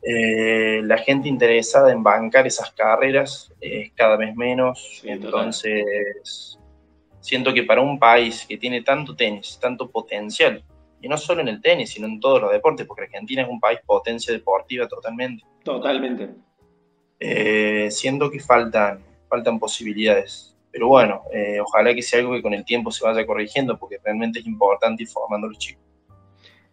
[0.03, 5.01] eh, la gente interesada en bancar esas carreras es cada vez menos.
[5.05, 6.59] Entonces,
[7.19, 10.63] siento que para un país que tiene tanto tenis, tanto potencial,
[11.03, 13.59] y no solo en el tenis, sino en todos los deportes, porque Argentina es un
[13.59, 15.43] país potencia deportiva totalmente.
[15.63, 16.29] Totalmente
[17.23, 20.55] eh, siento que faltan, faltan posibilidades.
[20.71, 23.99] Pero bueno, eh, ojalá que sea algo que con el tiempo se vaya corrigiendo, porque
[24.03, 25.83] realmente es importante ir formando a los chicos.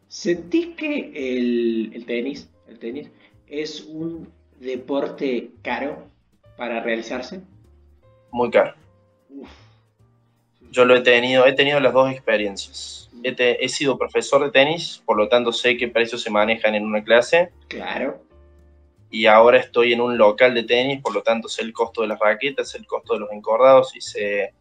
[0.09, 1.13] ¿Sentís que
[1.93, 3.11] el, tenis, el tenis
[3.47, 6.05] es un deporte caro
[6.57, 7.43] para realizarse?
[8.31, 8.75] Muy caro.
[10.71, 13.11] Yo lo he tenido, he tenido las dos experiencias.
[13.23, 16.87] He, he, sido profesor de tenis, por lo tanto sé qué precios se manejan en
[16.87, 17.51] una clase.
[17.69, 18.28] Claro
[19.11, 22.09] y ahora estoy en un local de tenis, por lo tanto sé el costo de
[22.09, 24.53] las raquetas, sé el costo de los encordados y sé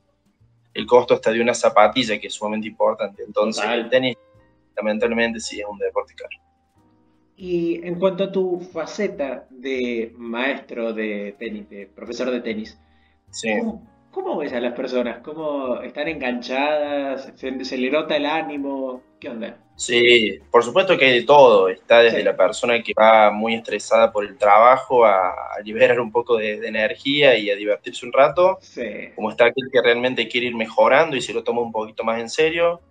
[0.73, 3.23] el costo hasta de una zapatilla, que es sumamente importante.
[3.23, 4.15] Entonces el tenis
[4.75, 6.29] lamentablemente sí es un deporte caro.
[7.35, 12.79] Y en cuanto a tu faceta de maestro de tenis, de profesor de tenis,
[13.59, 13.87] ¿cómo,
[14.37, 15.19] ves a las personas?
[15.23, 17.31] ¿Cómo están enganchadas?
[17.35, 19.01] ¿Se, se le nota el ánimo?
[19.19, 19.57] ¿Qué onda?
[19.75, 21.69] Sí, por supuesto que hay de todo.
[21.69, 26.37] Está desde la persona que va muy estresada por el trabajo a, liberar un poco
[26.37, 28.59] de, energía y a divertirse un rato.
[29.15, 32.19] Como está aquel que realmente quiere ir mejorando y se lo toma un poquito más
[32.19, 32.81] en serio.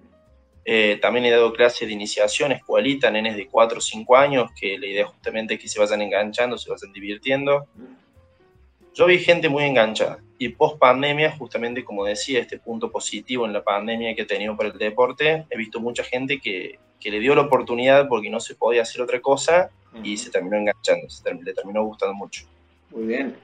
[0.65, 4.77] Eh, también he dado clases de iniciación, escuelita, nenes de 4 o 5 años, que
[4.79, 7.67] la idea justamente es que se vayan enganchando, se vayan divirtiendo.
[8.93, 13.53] Yo vi gente muy enganchada y post pandemia, justamente como decía, este punto positivo en
[13.53, 17.21] la pandemia que he tenido para el deporte, he visto mucha gente que, que le
[17.21, 19.71] dio la oportunidad porque no se podía hacer otra cosa
[20.03, 22.47] y se terminó enganchando, se le terminó gustando mucho.
[22.91, 23.37] Muy bien.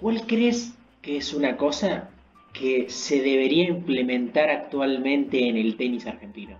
[0.00, 2.10] ¿Cuál crees que es una cosa
[2.52, 6.58] que se debería implementar actualmente en el tenis argentino?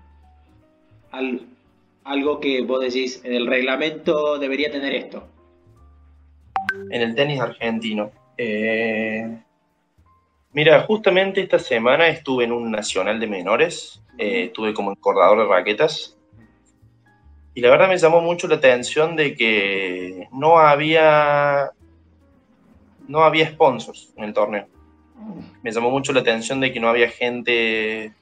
[2.05, 5.27] algo que vos decís, en el reglamento debería tener esto.
[6.91, 8.11] En el tenis argentino.
[8.37, 9.39] Eh,
[10.57, 15.55] Mira, justamente esta semana estuve en un nacional de menores, eh, estuve como encordador de
[15.55, 16.17] raquetas,
[17.53, 21.73] y la verdad me llamó mucho la atención de que no había,
[23.07, 24.67] no había sponsors en el torneo.
[25.63, 28.15] Me llamó mucho la atención de que no había gente,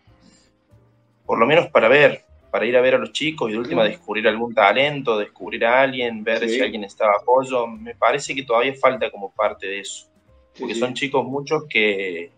[1.26, 3.84] por lo menos para ver, para ir a ver a los chicos y de última
[3.84, 7.68] descubrir algún talento, descubrir a alguien, ver si alguien estaba apoyo.
[7.68, 10.12] Me parece que todavía falta como parte de eso
[10.58, 12.30] porque son chicos muchos que,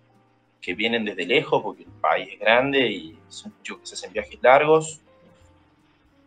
[0.61, 4.13] que, vienen desde lejos, porque el país es grande y son chicos que se hacen
[4.13, 5.01] viajes largos,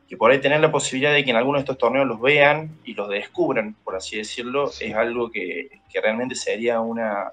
[0.09, 2.79] que por ahí tener la posibilidad de que en alguno de estos torneos los vean
[2.83, 7.31] y los descubran, por así decirlo, es algo que, que realmente sería una,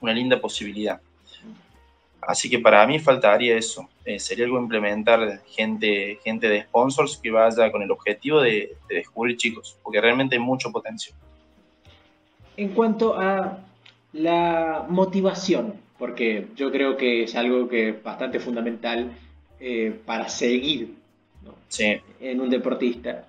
[0.00, 1.00] una, linda posibilidad.
[2.20, 7.30] Así que para mí faltaría eso, eh, sería algo implementar gente, gente de sponsors que
[7.30, 11.16] vaya con el objetivo de, de descubrir chicos, porque realmente hay mucho potencial.
[12.56, 13.58] En cuanto a
[14.12, 19.12] la motivación, porque yo creo que es algo que es bastante fundamental
[19.60, 20.94] eh, para seguir
[22.20, 23.26] en un deportista.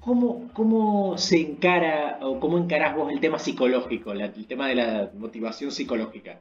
[0.00, 5.10] ¿Cómo, ¿Cómo, se encara o cómo encarás vos el tema psicológico, el tema de la
[5.18, 6.38] motivación psicológica?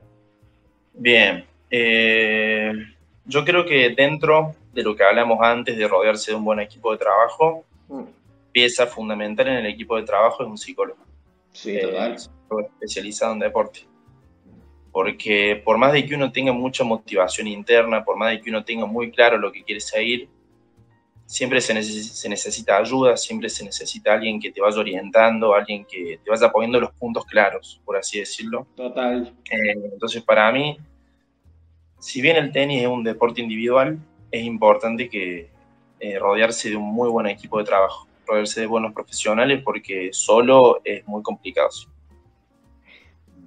[0.93, 2.71] Bien, eh,
[3.25, 6.91] yo creo que dentro de lo que hablamos antes de rodearse de un buen equipo
[6.91, 8.03] de trabajo, mm.
[8.51, 10.99] pieza fundamental en el equipo de trabajo es un psicólogo.
[11.51, 12.17] Sí, total.
[12.73, 13.81] Especializado en deporte.
[14.91, 18.63] Porque por más de que uno tenga mucha motivación interna, por más de que uno
[18.63, 20.29] tenga muy claro lo que quiere seguir,
[21.25, 26.19] siempre se, se necesita ayuda, siempre se necesita alguien que te vaya orientando, alguien que
[26.23, 28.67] te vaya poniendo los puntos claros, por así decirlo.
[28.75, 29.33] Total.
[29.51, 30.77] Eh, entonces, para mí,
[31.99, 33.99] si bien el tenis es un deporte individual,
[34.31, 35.49] es importante que
[35.99, 40.81] eh, rodearse de un muy buen equipo de trabajo rodearse de buenos profesionales porque solo
[40.83, 41.69] es muy complicado.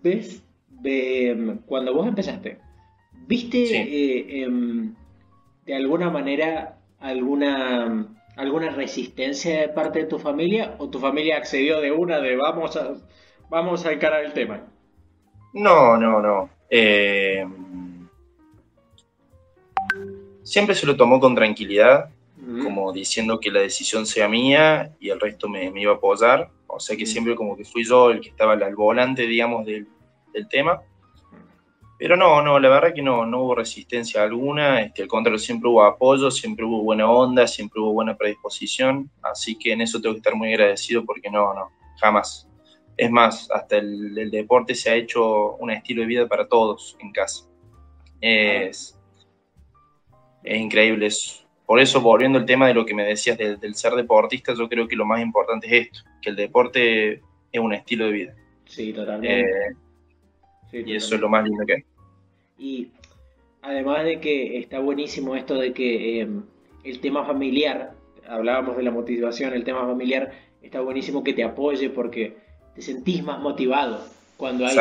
[0.03, 0.43] ¿Ves?
[1.67, 2.59] cuando vos empezaste,
[3.27, 4.95] ¿viste eh, em,
[5.67, 8.07] de alguna manera alguna,
[8.37, 12.77] alguna resistencia de parte de tu familia o tu familia accedió de una de vamos
[12.77, 12.95] a,
[13.51, 14.63] vamos a encarar el tema?
[15.53, 16.49] No, no, no.
[16.71, 17.45] Eh,
[20.43, 22.11] siempre se lo tomó con tranquilidad,
[22.63, 26.51] como diciendo que la decisión sea mía y el resto me, iba a apoyar.
[26.67, 29.87] O sea que siempre como que fui yo el que estaba al volante, digamos, del,
[30.51, 30.81] tema.
[31.99, 35.69] Pero no, no, la verdad que no, no hubo resistencia alguna, este, al contrario, siempre
[35.69, 40.15] hubo apoyo, siempre hubo buena onda, siempre hubo buena predisposición, así que en eso tengo
[40.15, 42.49] que estar muy agradecido porque no, no, jamás.
[42.97, 47.11] Es más, hasta el, deporte se ha hecho un estilo de vida para todos en
[47.11, 47.49] casa.
[48.21, 48.97] Es,
[50.45, 51.48] es increíble eso.
[51.69, 54.89] Por eso, volviendo al tema de lo que me decías del, ser deportista, yo creo
[54.89, 57.21] que lo más importante es esto, que el deporte
[57.53, 58.35] es un estilo de vida.
[58.65, 59.43] Sí, totalmente.
[60.73, 61.85] Eh, y eso es lo más lindo que hay.
[62.59, 62.89] Y
[63.61, 66.43] además de que está buenísimo esto de que em,
[66.85, 67.93] el tema familiar,
[68.27, 72.35] hablábamos de la motivación, el tema familiar, está buenísimo que te apoye porque
[72.75, 74.03] te sentís más motivado
[74.39, 74.75] cuando hay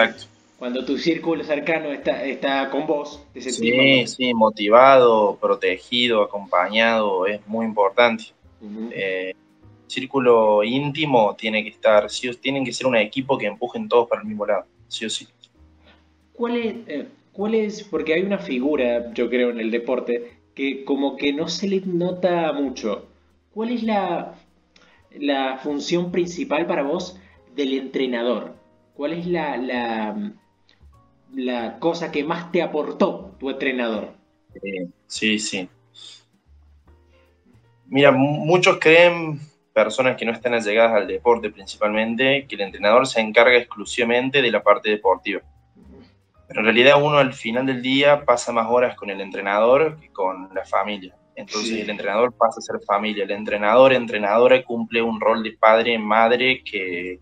[0.58, 7.28] cuando tu círculo cercano está, está con vos, te sentís sí, sí, motivado, protegido, acompañado,
[7.28, 8.26] es muy importante.
[8.92, 9.36] Eh,
[9.86, 14.22] círculo íntimo tiene que estar, sí, tienen que ser un equipo que empujen todos para
[14.22, 15.28] el mismo lado, sí o sí.
[16.34, 20.84] ¿Cuál es, eh, ¿Cuál es, porque hay una figura, yo creo, en el deporte, que
[20.84, 23.06] como que no se le nota mucho?
[23.54, 24.34] ¿Cuál es la,
[25.12, 27.20] la función principal para vos
[27.56, 28.56] del entrenador?
[28.96, 30.34] ¿Cuál es la, la,
[31.80, 34.14] cosa que más te aportó tu entrenador?
[35.08, 35.70] Sí, sí.
[37.86, 39.40] Mira, muchos creen,
[39.74, 44.52] personas que no están allegadas al deporte principalmente, que el entrenador se encarga exclusivamente de
[44.52, 45.42] la parte deportiva.
[46.48, 50.10] Pero en realidad uno al final del día pasa más horas con el entrenador que
[50.12, 51.16] con la familia.
[51.36, 53.26] Entonces el entrenador pasa a ser familia.
[53.26, 57.20] El entrenador, entrenadora cumple un rol de padre, madre que,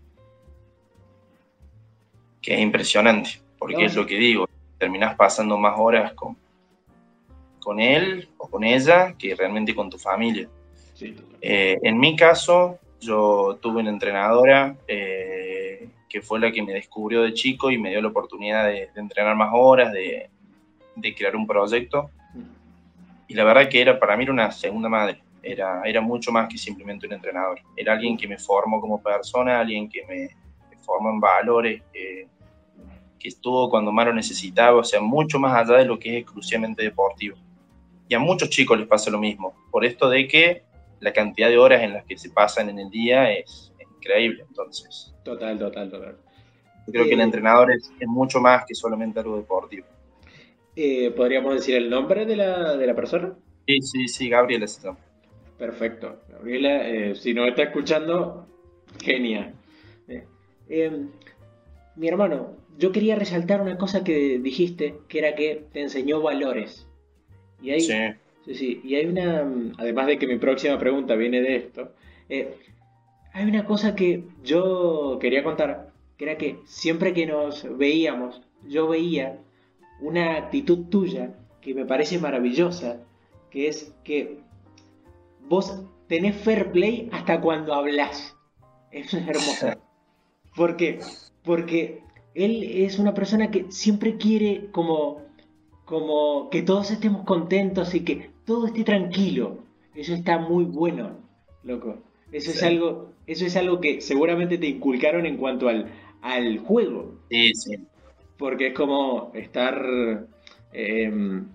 [2.40, 4.48] que es impresionante, porque es lo que digo,
[4.78, 6.36] terminas pasando más horas con,
[7.58, 10.48] con él o con ella que realmente con tu familia.
[11.40, 17.22] Eh, en mi caso, yo tuve una entrenadora eh, que fue la que me descubrió
[17.22, 20.30] de chico y me dio la oportunidad de, entrenar más horas, de,
[20.94, 22.10] de, crear un proyecto.
[23.26, 25.22] Y la verdad que era para mí era una segunda madre.
[25.42, 27.60] Era, era mucho más que simplemente un entrenador.
[27.76, 30.28] Era alguien que me formó como persona, alguien que me,
[30.70, 32.28] me formó en valores, que,
[33.18, 36.22] que estuvo cuando más lo necesitaba, o sea, mucho más allá de lo que es
[36.22, 37.36] exclusivamente deportivo.
[38.08, 40.62] Y a muchos chicos les pasa lo mismo, por esto de que
[41.00, 45.14] la cantidad de horas en las que se pasan en el día es, increíble, entonces.
[45.24, 46.16] Total, total, total.
[46.86, 49.86] Yo creo que el eh, entrenador es, mucho más que solamente algo deportivo.
[50.76, 53.34] Eh, ¿Podríamos decir el nombre de la, de la persona?
[53.66, 54.80] Sí, sí, sí, Gabriela es
[55.58, 56.20] Perfecto.
[56.28, 58.46] Gabriela, eh, si nos está escuchando,
[59.02, 59.52] genia.
[61.96, 66.86] mi hermano, yo quería resaltar una cosa que dijiste, que era que te enseñó valores.
[67.62, 67.94] Y hay, sí.
[68.54, 69.44] Sí, Y hay una,
[69.76, 71.92] además de que mi próxima pregunta viene de esto,
[72.28, 72.54] eh,
[73.32, 78.88] hay una cosa que yo quería contar, que era que siempre que nos veíamos, yo
[78.88, 79.38] veía
[80.00, 83.00] una actitud tuya que me parece maravillosa,
[83.50, 84.38] que es que
[85.48, 88.36] vos tenés fair play hasta cuando hablas.
[88.92, 89.80] Eso es hermoso.
[90.56, 91.00] ¿Por qué?
[91.42, 92.00] Porque
[92.36, 95.22] él es una persona que siempre quiere como,
[95.86, 99.58] como que todos estemos contentos y que todo esté tranquilo.
[99.94, 101.16] Eso está muy bueno,
[101.64, 101.96] loco.
[102.30, 107.14] Eso es algo, eso es algo que seguramente te inculcaron en cuanto al, al juego.
[107.30, 107.76] Sí, sí.
[108.36, 110.26] Porque es como estar,
[110.74, 111.46] em,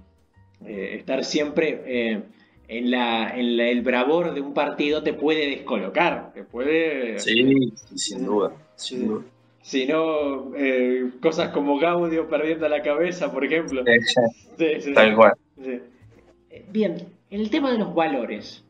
[0.65, 2.23] eh, estar siempre eh,
[2.67, 7.19] en, la, en el bravor de un partido te puede descolocar, te puede...
[7.19, 9.23] Sí, sin duda, sin duda
[9.61, 13.83] sino eh, cosas como Gaudio perdiendo la cabeza, por ejemplo.
[14.95, 15.33] Tal cual.
[16.69, 18.63] Bien, en el tema de los valores,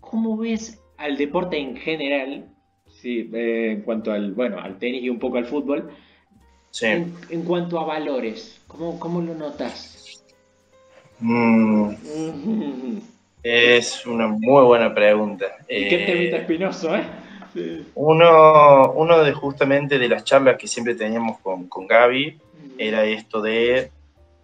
[0.00, 2.46] ¿cómo ves al deporte en general?
[2.88, 5.90] Sí, eh, en cuanto al, bueno, al tenis y un poco al fútbol.
[6.70, 6.86] Sí.
[6.86, 10.24] En, cuanto a valores, ¿cómo, cómo lo notas?
[11.20, 11.90] Mm.
[13.42, 15.46] es una muy buena pregunta.
[15.68, 17.02] qué temita eh, espinoso, ¿eh?
[17.94, 22.38] Uno, uno de justamente de las charlas que siempre teníamos con, con Gaby
[22.78, 23.90] era esto de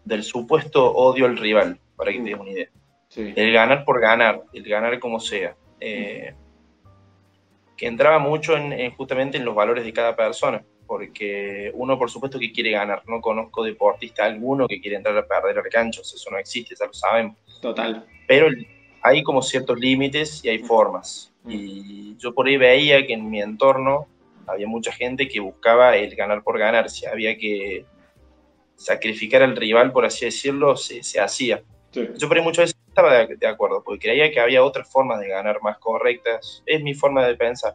[0.04, 2.68] del supuesto odio al rival, para que te des una idea.
[3.14, 5.54] El ganar por ganar, el ganar como sea.
[5.80, 6.34] Eh,
[7.76, 12.38] que entraba mucho en, justamente en los valores de cada persona, porque uno por supuesto
[12.38, 16.30] que quiere ganar, no conozco deportista alguno que quiere entrar a perder al cancho, eso
[16.30, 17.36] no existe, ya lo sabemos.
[17.60, 18.04] Total.
[18.26, 18.48] Pero
[19.02, 21.32] hay como ciertos límites y hay formas.
[21.46, 24.06] Y yo por ahí veía que en mi entorno
[24.46, 27.84] había mucha gente que buscaba el ganar por ganar, si había que
[28.76, 31.62] sacrificar al rival, por así decirlo, se, se hacía.
[31.92, 35.28] Yo por ahí muchas veces estaba de, acuerdo, porque creía que había otras formas de
[35.28, 36.62] ganar más correctas.
[36.66, 37.74] Es mi forma de pensar.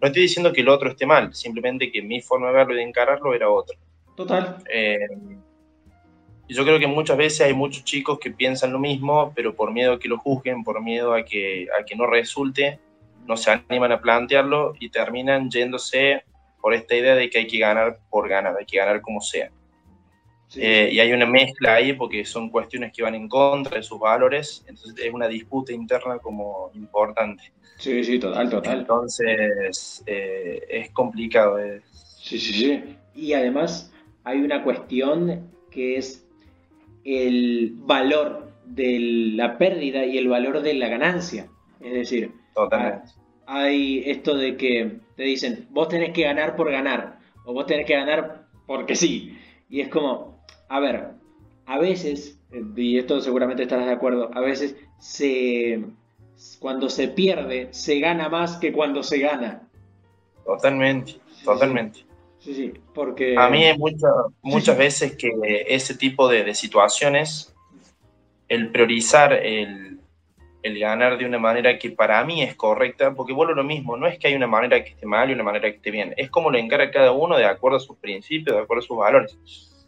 [0.00, 2.76] No estoy diciendo que el otro esté mal, simplemente que mi forma de verlo y
[2.76, 3.76] de encararlo era otra.
[4.14, 4.58] Total.
[4.72, 4.98] Eh,
[6.48, 9.94] yo creo que muchas veces hay muchos chicos que piensan lo mismo, pero por miedo
[9.94, 12.78] a que lo juzguen, por miedo a que, a que no resulte,
[13.28, 16.24] no se animan a plantearlo y terminan yéndose
[16.60, 19.50] por esta idea de que hay que ganar por ganar, hay que ganar como sea.
[20.56, 24.00] Eh, y hay una mezcla ahí porque son cuestiones que van en contra de sus
[24.00, 27.52] valores, entonces es una disputa interna como importante.
[27.76, 28.78] Sí, sí, total, total.
[28.80, 31.58] Entonces eh, es complicado.
[31.92, 32.96] Sí, sí, sí.
[33.14, 33.92] Y además
[34.24, 36.26] hay una cuestión que es
[37.04, 38.98] el valor de
[39.34, 41.48] la pérdida y el valor de la ganancia.
[41.80, 43.12] Es decir, Totalmente.
[43.46, 47.86] hay esto de que te dicen, vos tenés que ganar por ganar, o vos tenés
[47.86, 49.38] que ganar porque sí.
[49.70, 51.10] Y es como, a ver,
[51.66, 52.40] a veces,
[52.76, 55.84] y esto seguramente estarás de acuerdo, a veces se,
[56.58, 59.68] cuando se pierde se gana más que cuando se gana.
[60.44, 62.00] Totalmente, totalmente.
[62.40, 63.36] Sí, sí, porque...
[63.36, 63.78] A mí hay
[64.42, 65.30] muchas veces que
[65.68, 67.54] ese tipo de, situaciones,
[68.48, 69.97] el priorizar el,
[70.62, 74.06] el, ganar de una manera que para mí es correcta, porque vuelvo lo mismo, no
[74.06, 76.30] es que hay una manera que esté mal y una manera que esté bien, es
[76.30, 79.38] como lo encara cada uno de acuerdo a sus principios, de acuerdo a sus valores.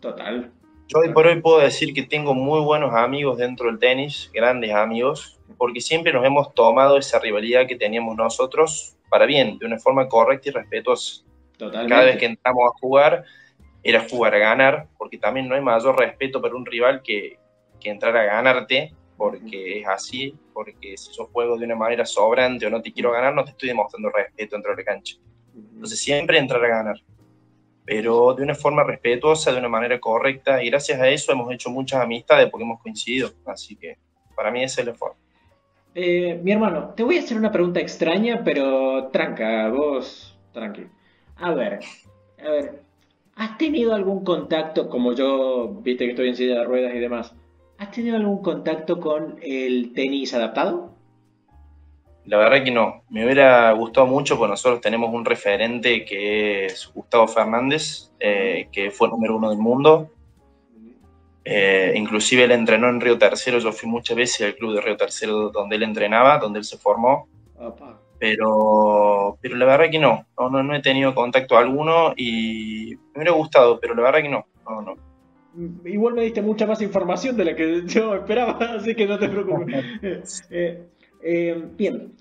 [0.00, 0.50] Total.
[0.88, 4.72] Yo hoy por hoy puedo decir que tengo muy buenos amigos dentro del tenis, grandes
[4.72, 9.78] amigos, porque siempre nos hemos tomado esa rivalidad que teníamos nosotros para bien, de una
[9.78, 11.22] forma correcta y respetuosa.
[11.56, 11.94] Totalmente.
[11.94, 13.24] Cada vez que entramos a jugar,
[13.82, 17.38] era jugar a ganar, porque también no hay mayor respeto para un rival que,
[17.80, 22.64] que entrar a ganarte, porque es así, porque si yo juego de una manera sobrante
[22.64, 25.16] o no te quiero ganar, no te estoy demostrando respeto dentro de la cancha.
[25.54, 26.96] Entonces siempre entrar a ganar
[27.84, 31.70] pero de una forma respetuosa, de una manera correcta, y gracias a eso hemos hecho
[31.70, 33.98] muchas amistades porque hemos coincidido, así que
[34.36, 35.18] para mí ese es el esfuerzo.
[35.96, 40.86] Eh, mi hermano, te voy a hacer una pregunta extraña, pero tranca, vos, tranqui.
[41.34, 41.80] A ver,
[42.38, 42.82] a ver,
[43.34, 47.34] ¿has tenido algún contacto, como yo, viste que estoy en silla de ruedas y demás,
[47.80, 50.94] ¿has tenido algún contacto con el tenis adaptado?
[52.26, 53.02] La verdad que no.
[53.08, 58.90] Me hubiera gustado mucho, porque nosotros tenemos un referente que es Gustavo Fernández, eh, que
[58.90, 60.10] fue número uno del mundo.
[61.42, 64.98] Eh, inclusive él entrenó en Río Tercero, yo fui muchas veces al club de Río
[64.98, 67.28] Tercero donde él entrenaba, donde él se formó.
[68.18, 70.26] Pero, pero la verdad que no.
[70.38, 74.46] no, no, he tenido contacto alguno y me hubiera gustado, pero la verdad que no,
[74.68, 75.09] no, no.
[75.84, 79.28] Igual me diste mucha más información de la que yo esperaba, así que no te
[79.28, 80.46] preocupes.
[80.50, 80.86] eh,
[81.22, 82.12] eh, bien,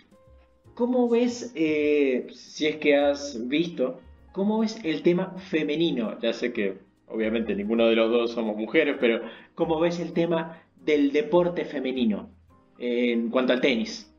[0.73, 4.01] ¿cómo ves, eh, si es que has visto,
[4.32, 6.19] cómo ves el tema femenino?
[6.19, 6.77] Ya sé que
[7.07, 9.21] obviamente ninguno de los dos somos mujeres, pero
[9.55, 12.30] ¿cómo ves el tema del deporte femenino
[12.80, 14.11] en cuanto al tenis?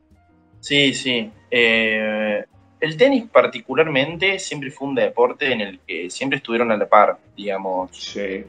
[0.59, 1.29] Sí, sí.
[1.49, 2.43] Eh,
[2.79, 7.17] el tenis particularmente siempre fue un deporte en el que siempre estuvieron a la par,
[7.35, 7.89] digamos.
[7.91, 8.45] Sí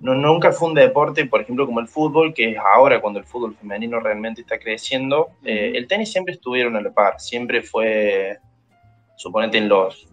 [0.00, 3.24] no, nunca fue un deporte, por ejemplo, como el fútbol, que es ahora cuando el
[3.24, 5.30] fútbol femenino realmente está creciendo.
[5.44, 8.38] Eh, el tenis siempre estuvieron a la par, siempre fue,
[9.16, 10.06] suponete en los,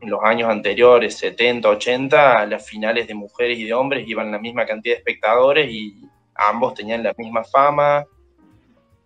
[0.00, 4.38] en los años anteriores, 70, 80, las finales de mujeres y de hombres iban la
[4.38, 5.96] misma cantidad de espectadores y
[6.34, 8.04] ambos tenían la misma fama.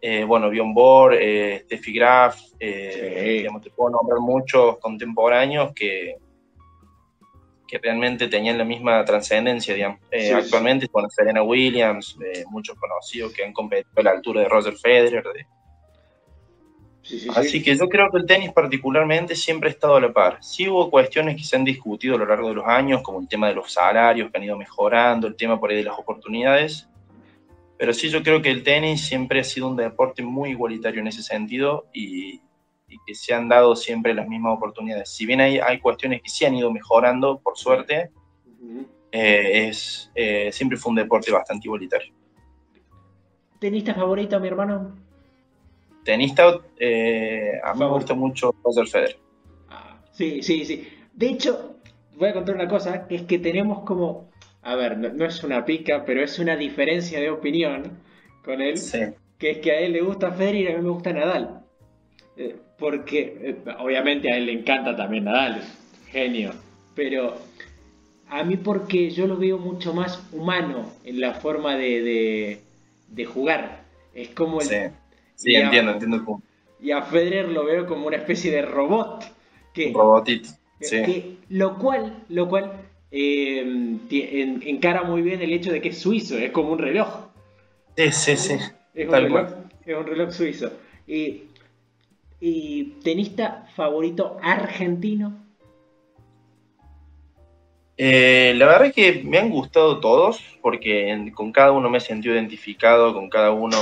[0.03, 6.17] Eh, bueno, Bjorn Borg, eh, Steffi Graf, eh, digamos, te puedo nombrar muchos contemporáneos que,
[7.67, 10.01] que realmente tenían la misma trascendencia, digamos.
[10.11, 14.49] Eh, actualmente con Serena Williams, eh, muchos conocidos que han competido a la altura de
[14.49, 15.25] Roger Federer.
[17.37, 20.39] Así que yo creo que el tenis particularmente siempre ha estado a la par.
[20.43, 23.29] Sí hubo cuestiones que se han discutido a lo largo de los años, como el
[23.29, 26.89] tema de los salarios que han ido mejorando, el tema por ahí de las oportunidades,
[27.79, 31.09] pero sí yo creo que el tenis siempre ha sido un deporte muy igualitario en
[31.09, 32.41] ese sentido y,
[32.89, 35.11] y que se han dado siempre las mismas oportunidades.
[35.11, 38.11] Si bien hay, hay cuestiones que sí han ido mejorando, por suerte,
[39.13, 42.13] eh, es, eh, siempre fue un deporte bastante igualitario.
[43.59, 44.95] ¿Tenista favorito, mi hermano?
[46.05, 49.19] Tenista, eh, a mí me gusta mucho Roger Federer.
[49.69, 50.87] Ah, sí, sí, sí.
[51.13, 51.77] De hecho,
[52.17, 54.31] voy a contar una cosa, que es que tenemos como,
[54.63, 57.99] a ver, no, es una pica, pero es una diferencia de opinión
[58.45, 58.75] con él,
[59.39, 61.65] que es que a él le gusta Federer y a mí me gusta Nadal.
[62.37, 65.63] Eh, porque eh, obviamente a él le encanta también Nadal,
[66.11, 66.53] genio,
[66.95, 67.37] pero
[68.29, 72.61] a mí porque yo lo veo mucho más humano en la forma de,
[73.33, 73.85] jugar.
[74.15, 74.67] Es como el...
[74.67, 74.77] Sí,
[75.35, 76.43] sí entiendo, entiendo cómo.
[76.81, 79.25] Y a Federer lo veo como una especie de robot.
[79.73, 80.49] Que, Un robotito,
[80.81, 81.03] sí.
[81.03, 82.73] Que, lo cual, lo cual
[83.11, 87.27] eh, encara muy bien el hecho de que es suizo, es como un reloj.
[87.97, 88.55] Sí, sí, sí.
[88.95, 89.49] Es un, reloj,
[89.85, 90.73] es un reloj suizo.
[91.07, 91.45] Y,
[92.49, 95.45] y tenista favorito argentino.
[97.97, 102.01] Eh, la verdad es que me han gustado todos, porque con cada uno me he
[102.01, 103.77] sentido identificado, con cada uno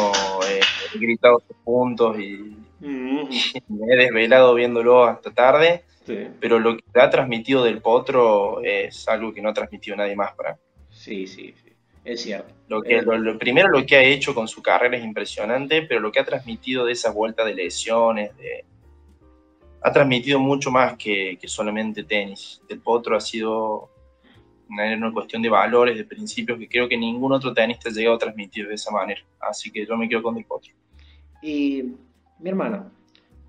[0.48, 3.28] he gritado sus puntos y, mm.
[3.68, 5.84] me he desvelado viéndolo hasta tarde.
[6.38, 10.34] Pero lo que ha transmitido del Potro es algo que no ha transmitido nadie más
[10.34, 10.58] para mí.
[10.90, 11.73] Sí, sí, sí.
[12.04, 12.52] Es cierto.
[12.68, 16.12] Lo que, lo, primero lo que ha hecho con su carrera es impresionante, pero lo
[16.12, 18.64] que ha transmitido de esas vueltas de lesiones, de,
[19.82, 22.60] ha transmitido mucho más que, que solamente tenis.
[22.68, 23.90] Del Potro ha sido
[24.68, 28.18] una, cuestión de valores, de principios que creo que ningún otro tenista ha llegado a
[28.18, 29.20] transmitir de esa manera.
[29.40, 30.72] Así que yo me quedo con Del Potro.
[31.42, 31.84] Y
[32.38, 32.90] mi hermano,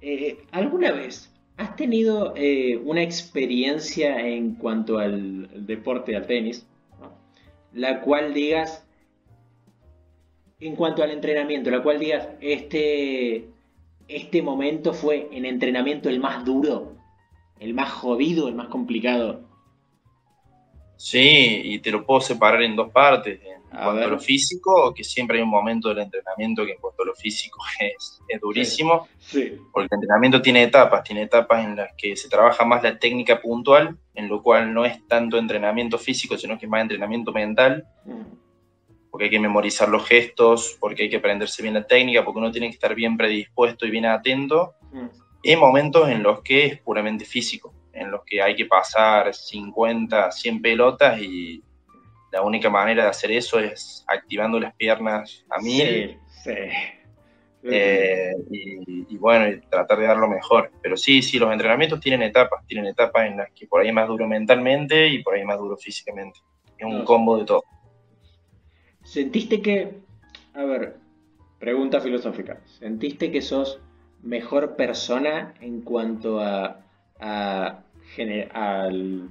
[0.01, 6.67] eh, ¿alguna vez has tenido eh, una experiencia en cuanto al, deporte, al tenis,
[7.75, 8.87] la cual digas,
[10.61, 13.49] en cuanto al entrenamiento, la cual digas, este,
[14.07, 16.93] este momento fue en entrenamiento el más duro,
[17.59, 19.41] el más jodido, el más complicado?
[20.95, 23.41] Sí, y te lo puedo separar en dos partes.
[23.75, 27.03] En cuanto a lo físico, que siempre hay un momento del entrenamiento que en cuanto
[27.03, 29.07] a lo físico es, es durísimo.
[29.19, 32.97] Sí, Porque el entrenamiento tiene etapas, tiene etapas en las que se trabaja más la
[32.97, 37.31] técnica puntual, en lo cual no es tanto entrenamiento físico, sino que es más entrenamiento
[37.31, 37.85] mental.
[38.05, 38.35] Mm.
[39.11, 42.51] Porque hay que memorizar los gestos, porque hay que aprenderse bien la técnica, porque uno
[42.51, 44.73] tiene que estar bien predispuesto y bien atento.
[44.91, 45.07] Mm.
[45.43, 49.33] Y hay momentos en los que es puramente físico en los que hay que pasar
[49.33, 51.63] 50, 100 pelotas y
[52.35, 56.51] la única manera de hacer eso es activando las piernas a mí Sí, sí.
[57.67, 60.69] Eh, y, bueno, y tratar de dar lo mejor.
[60.83, 63.93] Pero sí, sí, los entrenamientos tienen etapas, tienen etapas en las que por ahí es
[63.93, 66.41] más duro mentalmente y por ahí es más duro físicamente.
[66.77, 67.63] Es un combo de todo.
[69.03, 69.93] ¿Sentiste que,
[70.53, 70.97] a ver,
[71.57, 73.79] pregunta filosófica, ¿sentiste que sos
[74.21, 76.81] mejor persona en cuanto a,
[77.19, 77.79] a
[78.53, 79.29] al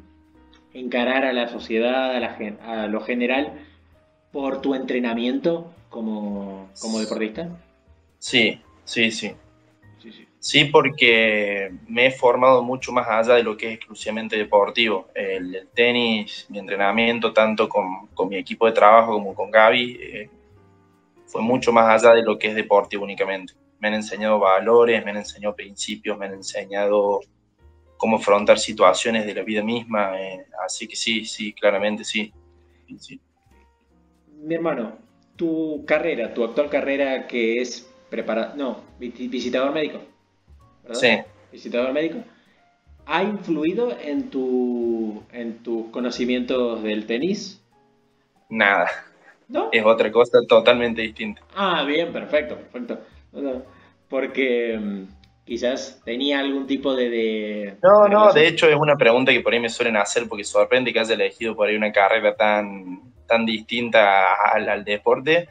[0.74, 2.14] encarar a la sociedad,
[2.62, 3.52] a, lo general,
[4.32, 6.68] por tu entrenamiento como,
[6.98, 7.48] deportista?
[8.18, 9.32] Sí, sí, sí.
[10.38, 15.08] Sí, porque me he formado mucho más allá de lo que es exclusivamente deportivo.
[15.14, 20.30] El, tenis, mi entrenamiento, tanto con, mi equipo de trabajo como con Gaby, eh,
[21.24, 23.54] fue mucho más allá de lo que es deportivo únicamente.
[23.78, 27.20] Me han enseñado valores, me han enseñado principios, me han enseñado
[27.96, 30.20] cómo afrontar situaciones de la vida misma.
[30.20, 32.32] Eh, así que sí, sí, claramente sí.
[34.42, 34.98] Mi hermano,
[35.36, 40.00] tu carrera, tu actual carrera que es preparar, no, visitador médico.
[40.82, 41.00] ¿verdad?
[41.00, 41.18] Sí.
[41.50, 42.18] Visitador médico.
[43.06, 47.62] ¿Ha influido en, tu, en tus conocimientos del tenis?
[48.48, 48.90] Nada.
[49.48, 49.68] ¿No?
[49.72, 51.42] Es otra cosa totalmente distinta.
[51.54, 53.00] Ah, bien, perfecto, perfecto.
[54.08, 55.04] Porque mm,
[55.44, 57.76] quizás tenía algún tipo de...
[57.82, 60.92] no, no, de hecho es una pregunta que por ahí me suelen hacer porque sorprende
[60.92, 65.48] que haya elegido por ahí una carrera tan, tan distinta al, deporte,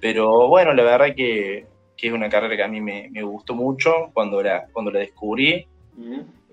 [0.00, 1.66] pero bueno, la verdad que,
[1.96, 4.98] que, es una carrera que a mí me, me gustó mucho cuando la, cuando la
[4.98, 5.66] descubrí,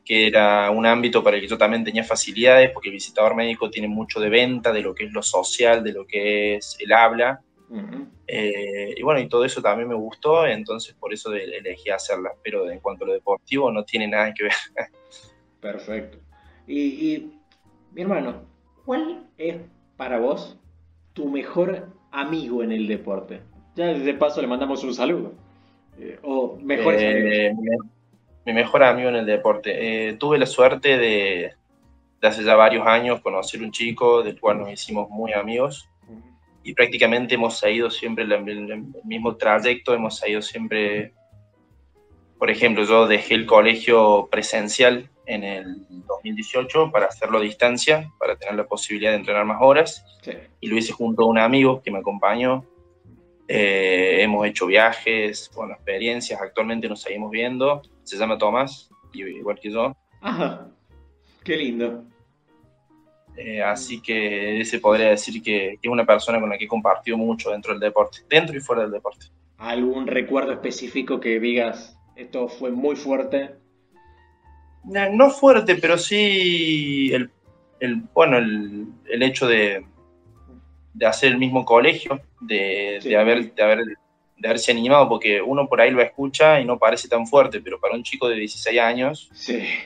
[0.06, 3.70] que era un ámbito para el que yo también tenía facilidades, porque el visitador médico
[3.70, 6.92] tiene mucho de venta, de lo que es lo social, de lo que es el
[6.92, 7.42] habla,
[8.28, 12.32] eh, y bueno, y todo eso también me gustó, entonces por eso elegí hacerla.
[12.44, 14.54] Pero en cuanto a lo deportivo, no tiene nada que ver.
[15.62, 16.18] Perfecto.
[16.68, 17.32] Y,
[17.94, 18.44] mi hermano,
[18.86, 19.58] ¿cuál es
[19.98, 20.58] para vos
[21.14, 23.42] tu mejor amigo en el deporte?
[23.76, 25.34] Ya de paso le mandamos un saludo.
[26.00, 27.54] Eh, o mejores eh,
[28.46, 30.16] Mi, mejor amigo en el deporte.
[30.20, 31.54] tuve la suerte de,
[32.22, 35.89] de hace ya varios años conocer un chico del cual nos hicimos muy amigos
[36.64, 41.14] y prácticamente hemos seguido siempre el, mismo trayecto, hemos seguido siempre,
[42.38, 48.36] por ejemplo, yo dejé el colegio presencial en el 2018 para hacerlo a distancia, para
[48.36, 50.06] tener la posibilidad de entrenar más horas,
[50.60, 52.66] y lo hice junto a un amigo que me acompañó.
[53.48, 59.72] Eh, hemos hecho viajes, bueno, experiencias, actualmente nos seguimos viendo, se llama Tomás, igual que
[59.72, 59.96] yo.
[60.22, 60.68] Ajá,
[61.44, 62.04] qué lindo.
[63.42, 67.16] Eh, así que se podría decir que, es una persona con la que he compartido
[67.16, 69.28] mucho dentro del deporte, dentro y fuera del deporte.
[69.58, 73.52] ¿Algún recuerdo específico que digas, esto fue muy fuerte.
[74.84, 77.14] No, fuerte, pero sí
[77.80, 79.86] el, bueno, el, hecho de,
[80.94, 83.86] de, hacer el mismo colegio, de, de, haber, de, haber,
[84.36, 87.80] de haberse animado, porque uno por ahí lo escucha y no parece tan fuerte, pero
[87.80, 89.32] para un chico de 16 años,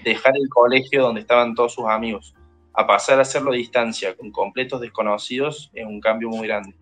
[0.04, 2.34] dejar el colegio donde estaban todos sus amigos
[2.74, 6.74] a pasar a hacerlo a distancia con completos desconocidos es un cambio muy grande.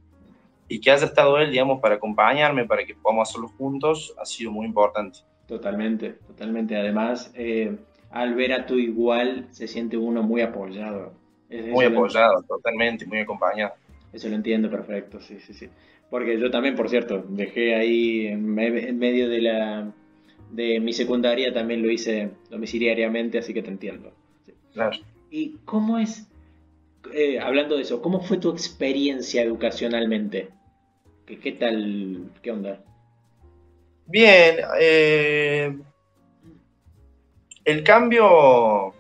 [0.68, 4.52] Y que haya estado él, digamos, para acompañarme, para que podamos hacerlo juntos, ha sido
[4.52, 5.20] muy importante.
[5.46, 6.78] Totalmente, totalmente.
[6.78, 7.76] Además, eh,
[8.10, 11.14] al ver a tu igual, se siente uno muy apoyado.
[11.50, 13.74] muy apoyado, totalmente, muy acompañado.
[14.14, 15.68] Eso lo entiendo perfecto, sí, sí, sí.
[16.10, 19.92] Porque yo también, por cierto, dejé ahí en, medio de la
[20.52, 24.12] de mi secundaria, también lo hice domiciliariamente, así que te entiendo.
[24.74, 24.98] Claro.
[25.34, 26.28] ¿Y cómo es,
[27.14, 30.50] eh, hablando de eso, cómo fue tu experiencia educacionalmente?
[31.26, 32.84] ¿Qué, tal, qué onda?
[34.08, 35.74] Bien, eh,
[37.64, 38.94] el cambio,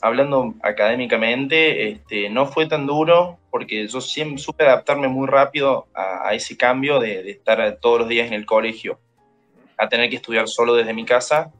[0.00, 6.32] hablando académicamente, este, no fue tan duro porque yo siempre supe adaptarme muy rápido a,
[6.32, 8.98] ese cambio de, estar todos los días en el colegio,
[9.76, 11.52] a tener que estudiar solo desde mi casa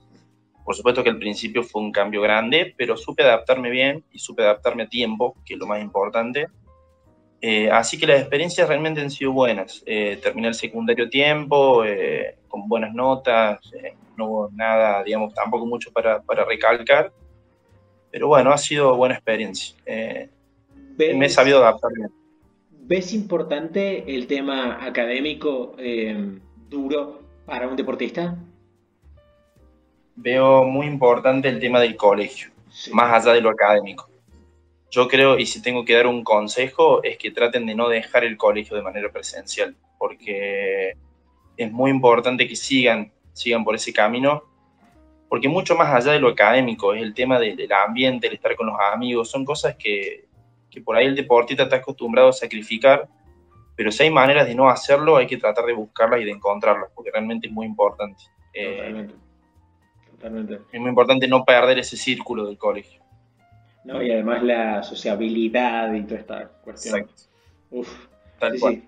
[0.69, 4.43] por supuesto que al principio fue un cambio grande, pero supe adaptarme bien y supe
[4.43, 6.49] adaptarme a tiempo, que es lo más importante.
[7.41, 9.83] Eh, así que las experiencias realmente han sido buenas.
[9.87, 13.61] Eh, terminé el secundario a tiempo, eh, con buenas notas,
[14.19, 17.15] no hubo nada, digamos, tampoco mucho para, para, recalcar,
[18.13, 19.75] pero bueno, ha sido buena experiencia.
[19.87, 22.11] me he sabido adaptar bien.
[22.83, 25.77] ¿Ves importante el tema académico
[26.69, 28.37] duro para un deportista?
[30.21, 32.51] Veo muy importante el tema del colegio,
[32.93, 34.09] más allá de lo académico.
[34.91, 38.25] Yo creo, y si tengo que dar un consejo, es que traten de no dejar
[38.25, 40.95] el colegio de manera presencial, porque
[41.57, 44.43] es muy importante que sigan, sigan por ese camino,
[45.29, 48.69] porque mucho más allá de lo académico, es el tema del ambiente, el estar con
[48.69, 50.25] los amigos, son cosas que,
[50.71, 53.09] que por ahí el deportista está acostumbrado a sacrificar,
[53.77, 56.91] pero si hay maneras de no hacerlo, hay que tratar de buscarlas y de encontrarlas,
[56.93, 58.25] porque realmente es muy importante.
[58.53, 59.07] Eh,
[60.23, 63.03] es muy importante no perder ese círculo del colegio.
[63.85, 66.99] No, y además la sociabilidad y toda esta cuestión.
[66.99, 67.23] Exacto.
[67.71, 68.07] Uf,
[68.39, 68.83] Tal cual.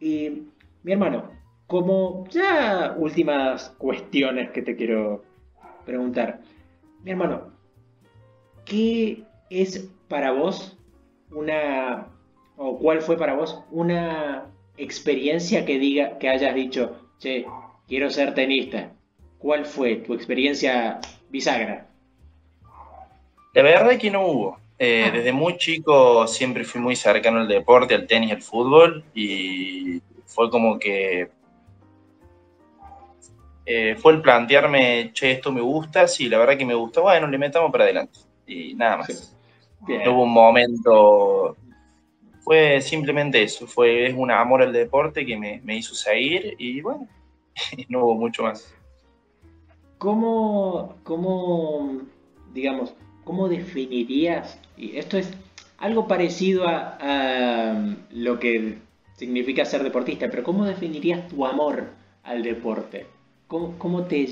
[0.00, 0.42] Y
[0.82, 1.30] mi hermano,
[1.66, 5.24] como ya últimas cuestiones que te quiero
[5.84, 6.40] preguntar.
[7.02, 7.52] Mi hermano,
[8.64, 10.76] ¿qué es para vos
[11.30, 12.08] una,
[12.56, 14.46] o cuál fue para vos una
[14.76, 17.46] experiencia que diga, que hayas dicho, che,
[17.86, 18.92] quiero ser tenista?
[19.40, 21.86] ¿Cuál fue tu experiencia bisagra?
[23.54, 24.60] La verdad es que no hubo.
[24.78, 25.10] Eh, ah.
[25.10, 30.50] Desde muy chico siempre fui muy cercano al deporte, al tenis, al fútbol y fue
[30.50, 31.30] como que
[33.64, 37.26] eh, fue el plantearme, che, esto me gusta, sí, la verdad que me gusta, bueno,
[37.26, 39.36] le metamos para adelante y nada más.
[39.86, 41.56] No hubo un momento,
[42.40, 47.08] fue simplemente eso, fue un amor al deporte que me, me hizo seguir y bueno,
[47.88, 48.74] no hubo mucho más.
[50.00, 52.00] ¿Cómo, cómo,
[52.54, 55.30] digamos, cómo definirías, y esto es
[55.76, 57.74] algo parecido a,
[58.10, 58.78] lo que
[59.16, 61.88] significa ser deportista, pero ¿cómo definirías tu amor
[62.22, 63.08] al deporte?
[63.46, 64.26] ¿Cómo, cómo te,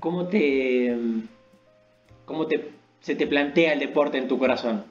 [0.00, 0.94] cómo te,
[2.26, 4.84] cómo te, se te plantea el deporte en tu corazón?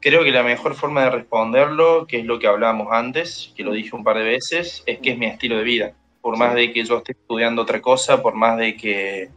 [0.00, 3.70] Creo que la mejor forma de responderlo, que es lo que hablábamos antes, que lo
[3.70, 6.72] dije un par de veces, es que es mi estilo de vida por más de
[6.72, 9.30] que yo esté estudiando otra cosa, por más de que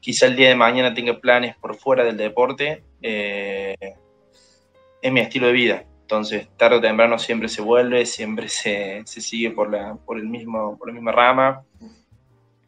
[0.00, 3.76] quizá el día de mañana tenga planes por fuera del deporte, eh,
[5.00, 5.84] es mi estilo de vida.
[6.02, 10.76] Entonces, tarde o temprano siempre se vuelve, siempre se, sigue por la, por, el mismo,
[10.76, 11.64] por la misma rama.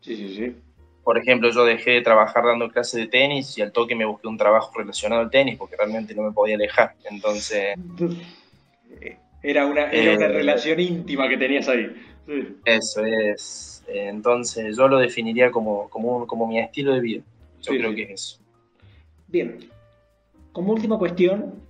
[0.01, 0.57] Sí, sí, sí.
[1.03, 4.26] Por ejemplo, yo dejé de trabajar dando clases de tenis y al toque me busqué
[4.26, 6.95] un trabajo relacionado al tenis porque realmente no me podía alejar.
[7.11, 7.74] Entonces...
[9.42, 11.95] Era una, era una eh, relación íntima que tenías ahí.
[12.64, 13.85] Eso es.
[13.87, 17.22] Entonces yo lo definiría como, como, mi estilo de vida.
[17.62, 18.41] Yo creo que es eso.
[19.29, 19.59] Bien.
[20.53, 21.62] Como última cuestión,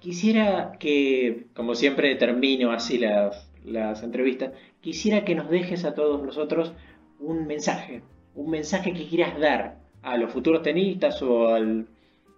[0.00, 6.22] quisiera que, como siempre termino así las, las entrevistas, quisiera que nos dejes a todos
[6.22, 6.72] nosotros
[7.20, 8.02] un mensaje.
[8.34, 11.86] Un mensaje que quieras dar a los futuros tenistas o al,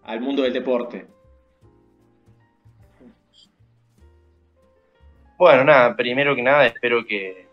[0.02, 1.06] al mundo del deporte.
[5.38, 7.45] Bueno, nada, primero que nada espero que,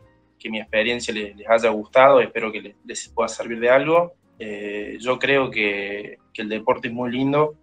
[0.43, 4.13] que mi experiencia les, haya gustado, espero que les, pueda servir de algo.
[4.37, 7.55] Eh, yo creo que, el deporte es muy lindo,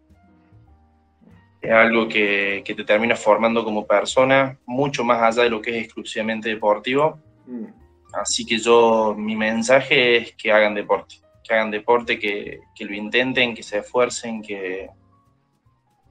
[1.61, 5.85] es algo que, te termina formando como persona, mucho más allá de lo que es
[5.85, 7.20] exclusivamente deportivo.
[7.47, 7.66] Mm.
[8.14, 13.55] Así que yo, mi mensaje es que hagan deporte, que hagan deporte, que, lo intenten,
[13.55, 14.89] que se esfuercen, que,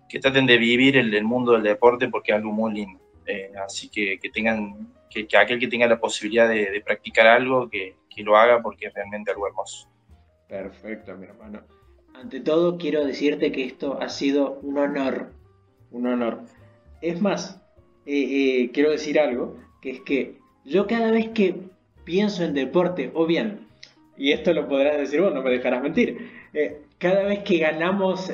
[0.08, 3.00] que traten de vivir el, mundo del deporte porque es algo muy lindo.
[3.26, 7.96] Eh, así que, que tengan, que, aquel que tenga la posibilidad de, practicar algo, que,
[8.14, 9.90] que, lo haga porque es realmente algo hermoso.
[10.48, 11.62] Perfecto, mi hermano.
[12.14, 15.32] Ante todo, quiero decirte que esto ha sido un honor,
[15.92, 16.42] un honor.
[17.02, 17.62] Es más,
[18.06, 21.56] eh, eh, quiero decir algo, que es que yo cada vez que
[22.04, 23.68] pienso en deporte, o bien,
[24.18, 28.32] y esto lo podrás decir vos, no me dejarás mentir, eh, cada vez que ganamos,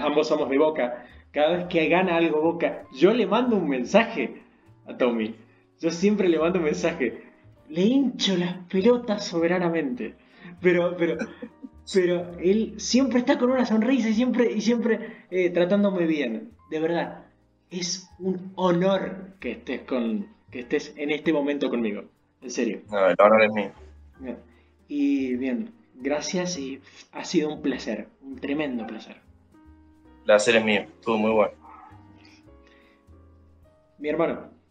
[0.00, 4.42] ambos somos de Boca, cada vez que gana algo Boca, yo le mando un mensaje
[4.86, 5.36] a Tommy.
[5.80, 7.22] Yo siempre le mando un mensaje.
[7.68, 10.14] Le hincho las pelotas soberanamente.
[10.60, 11.16] Pero, pero,
[11.92, 16.50] pero él siempre está con una sonrisa y siempre, y siempre eh, tratándome bien.
[16.70, 17.26] De verdad,
[17.70, 22.04] es un honor que estés con, que estés en este momento conmigo.
[22.42, 22.80] En serio.
[22.90, 24.36] No, el honor es mío.
[24.88, 26.80] Y bien, gracias y
[27.12, 29.16] ha sido un placer, un tremendo placer.
[30.18, 31.52] El placer es mío, estuvo muy bueno.
[33.98, 34.50] Mi hermano,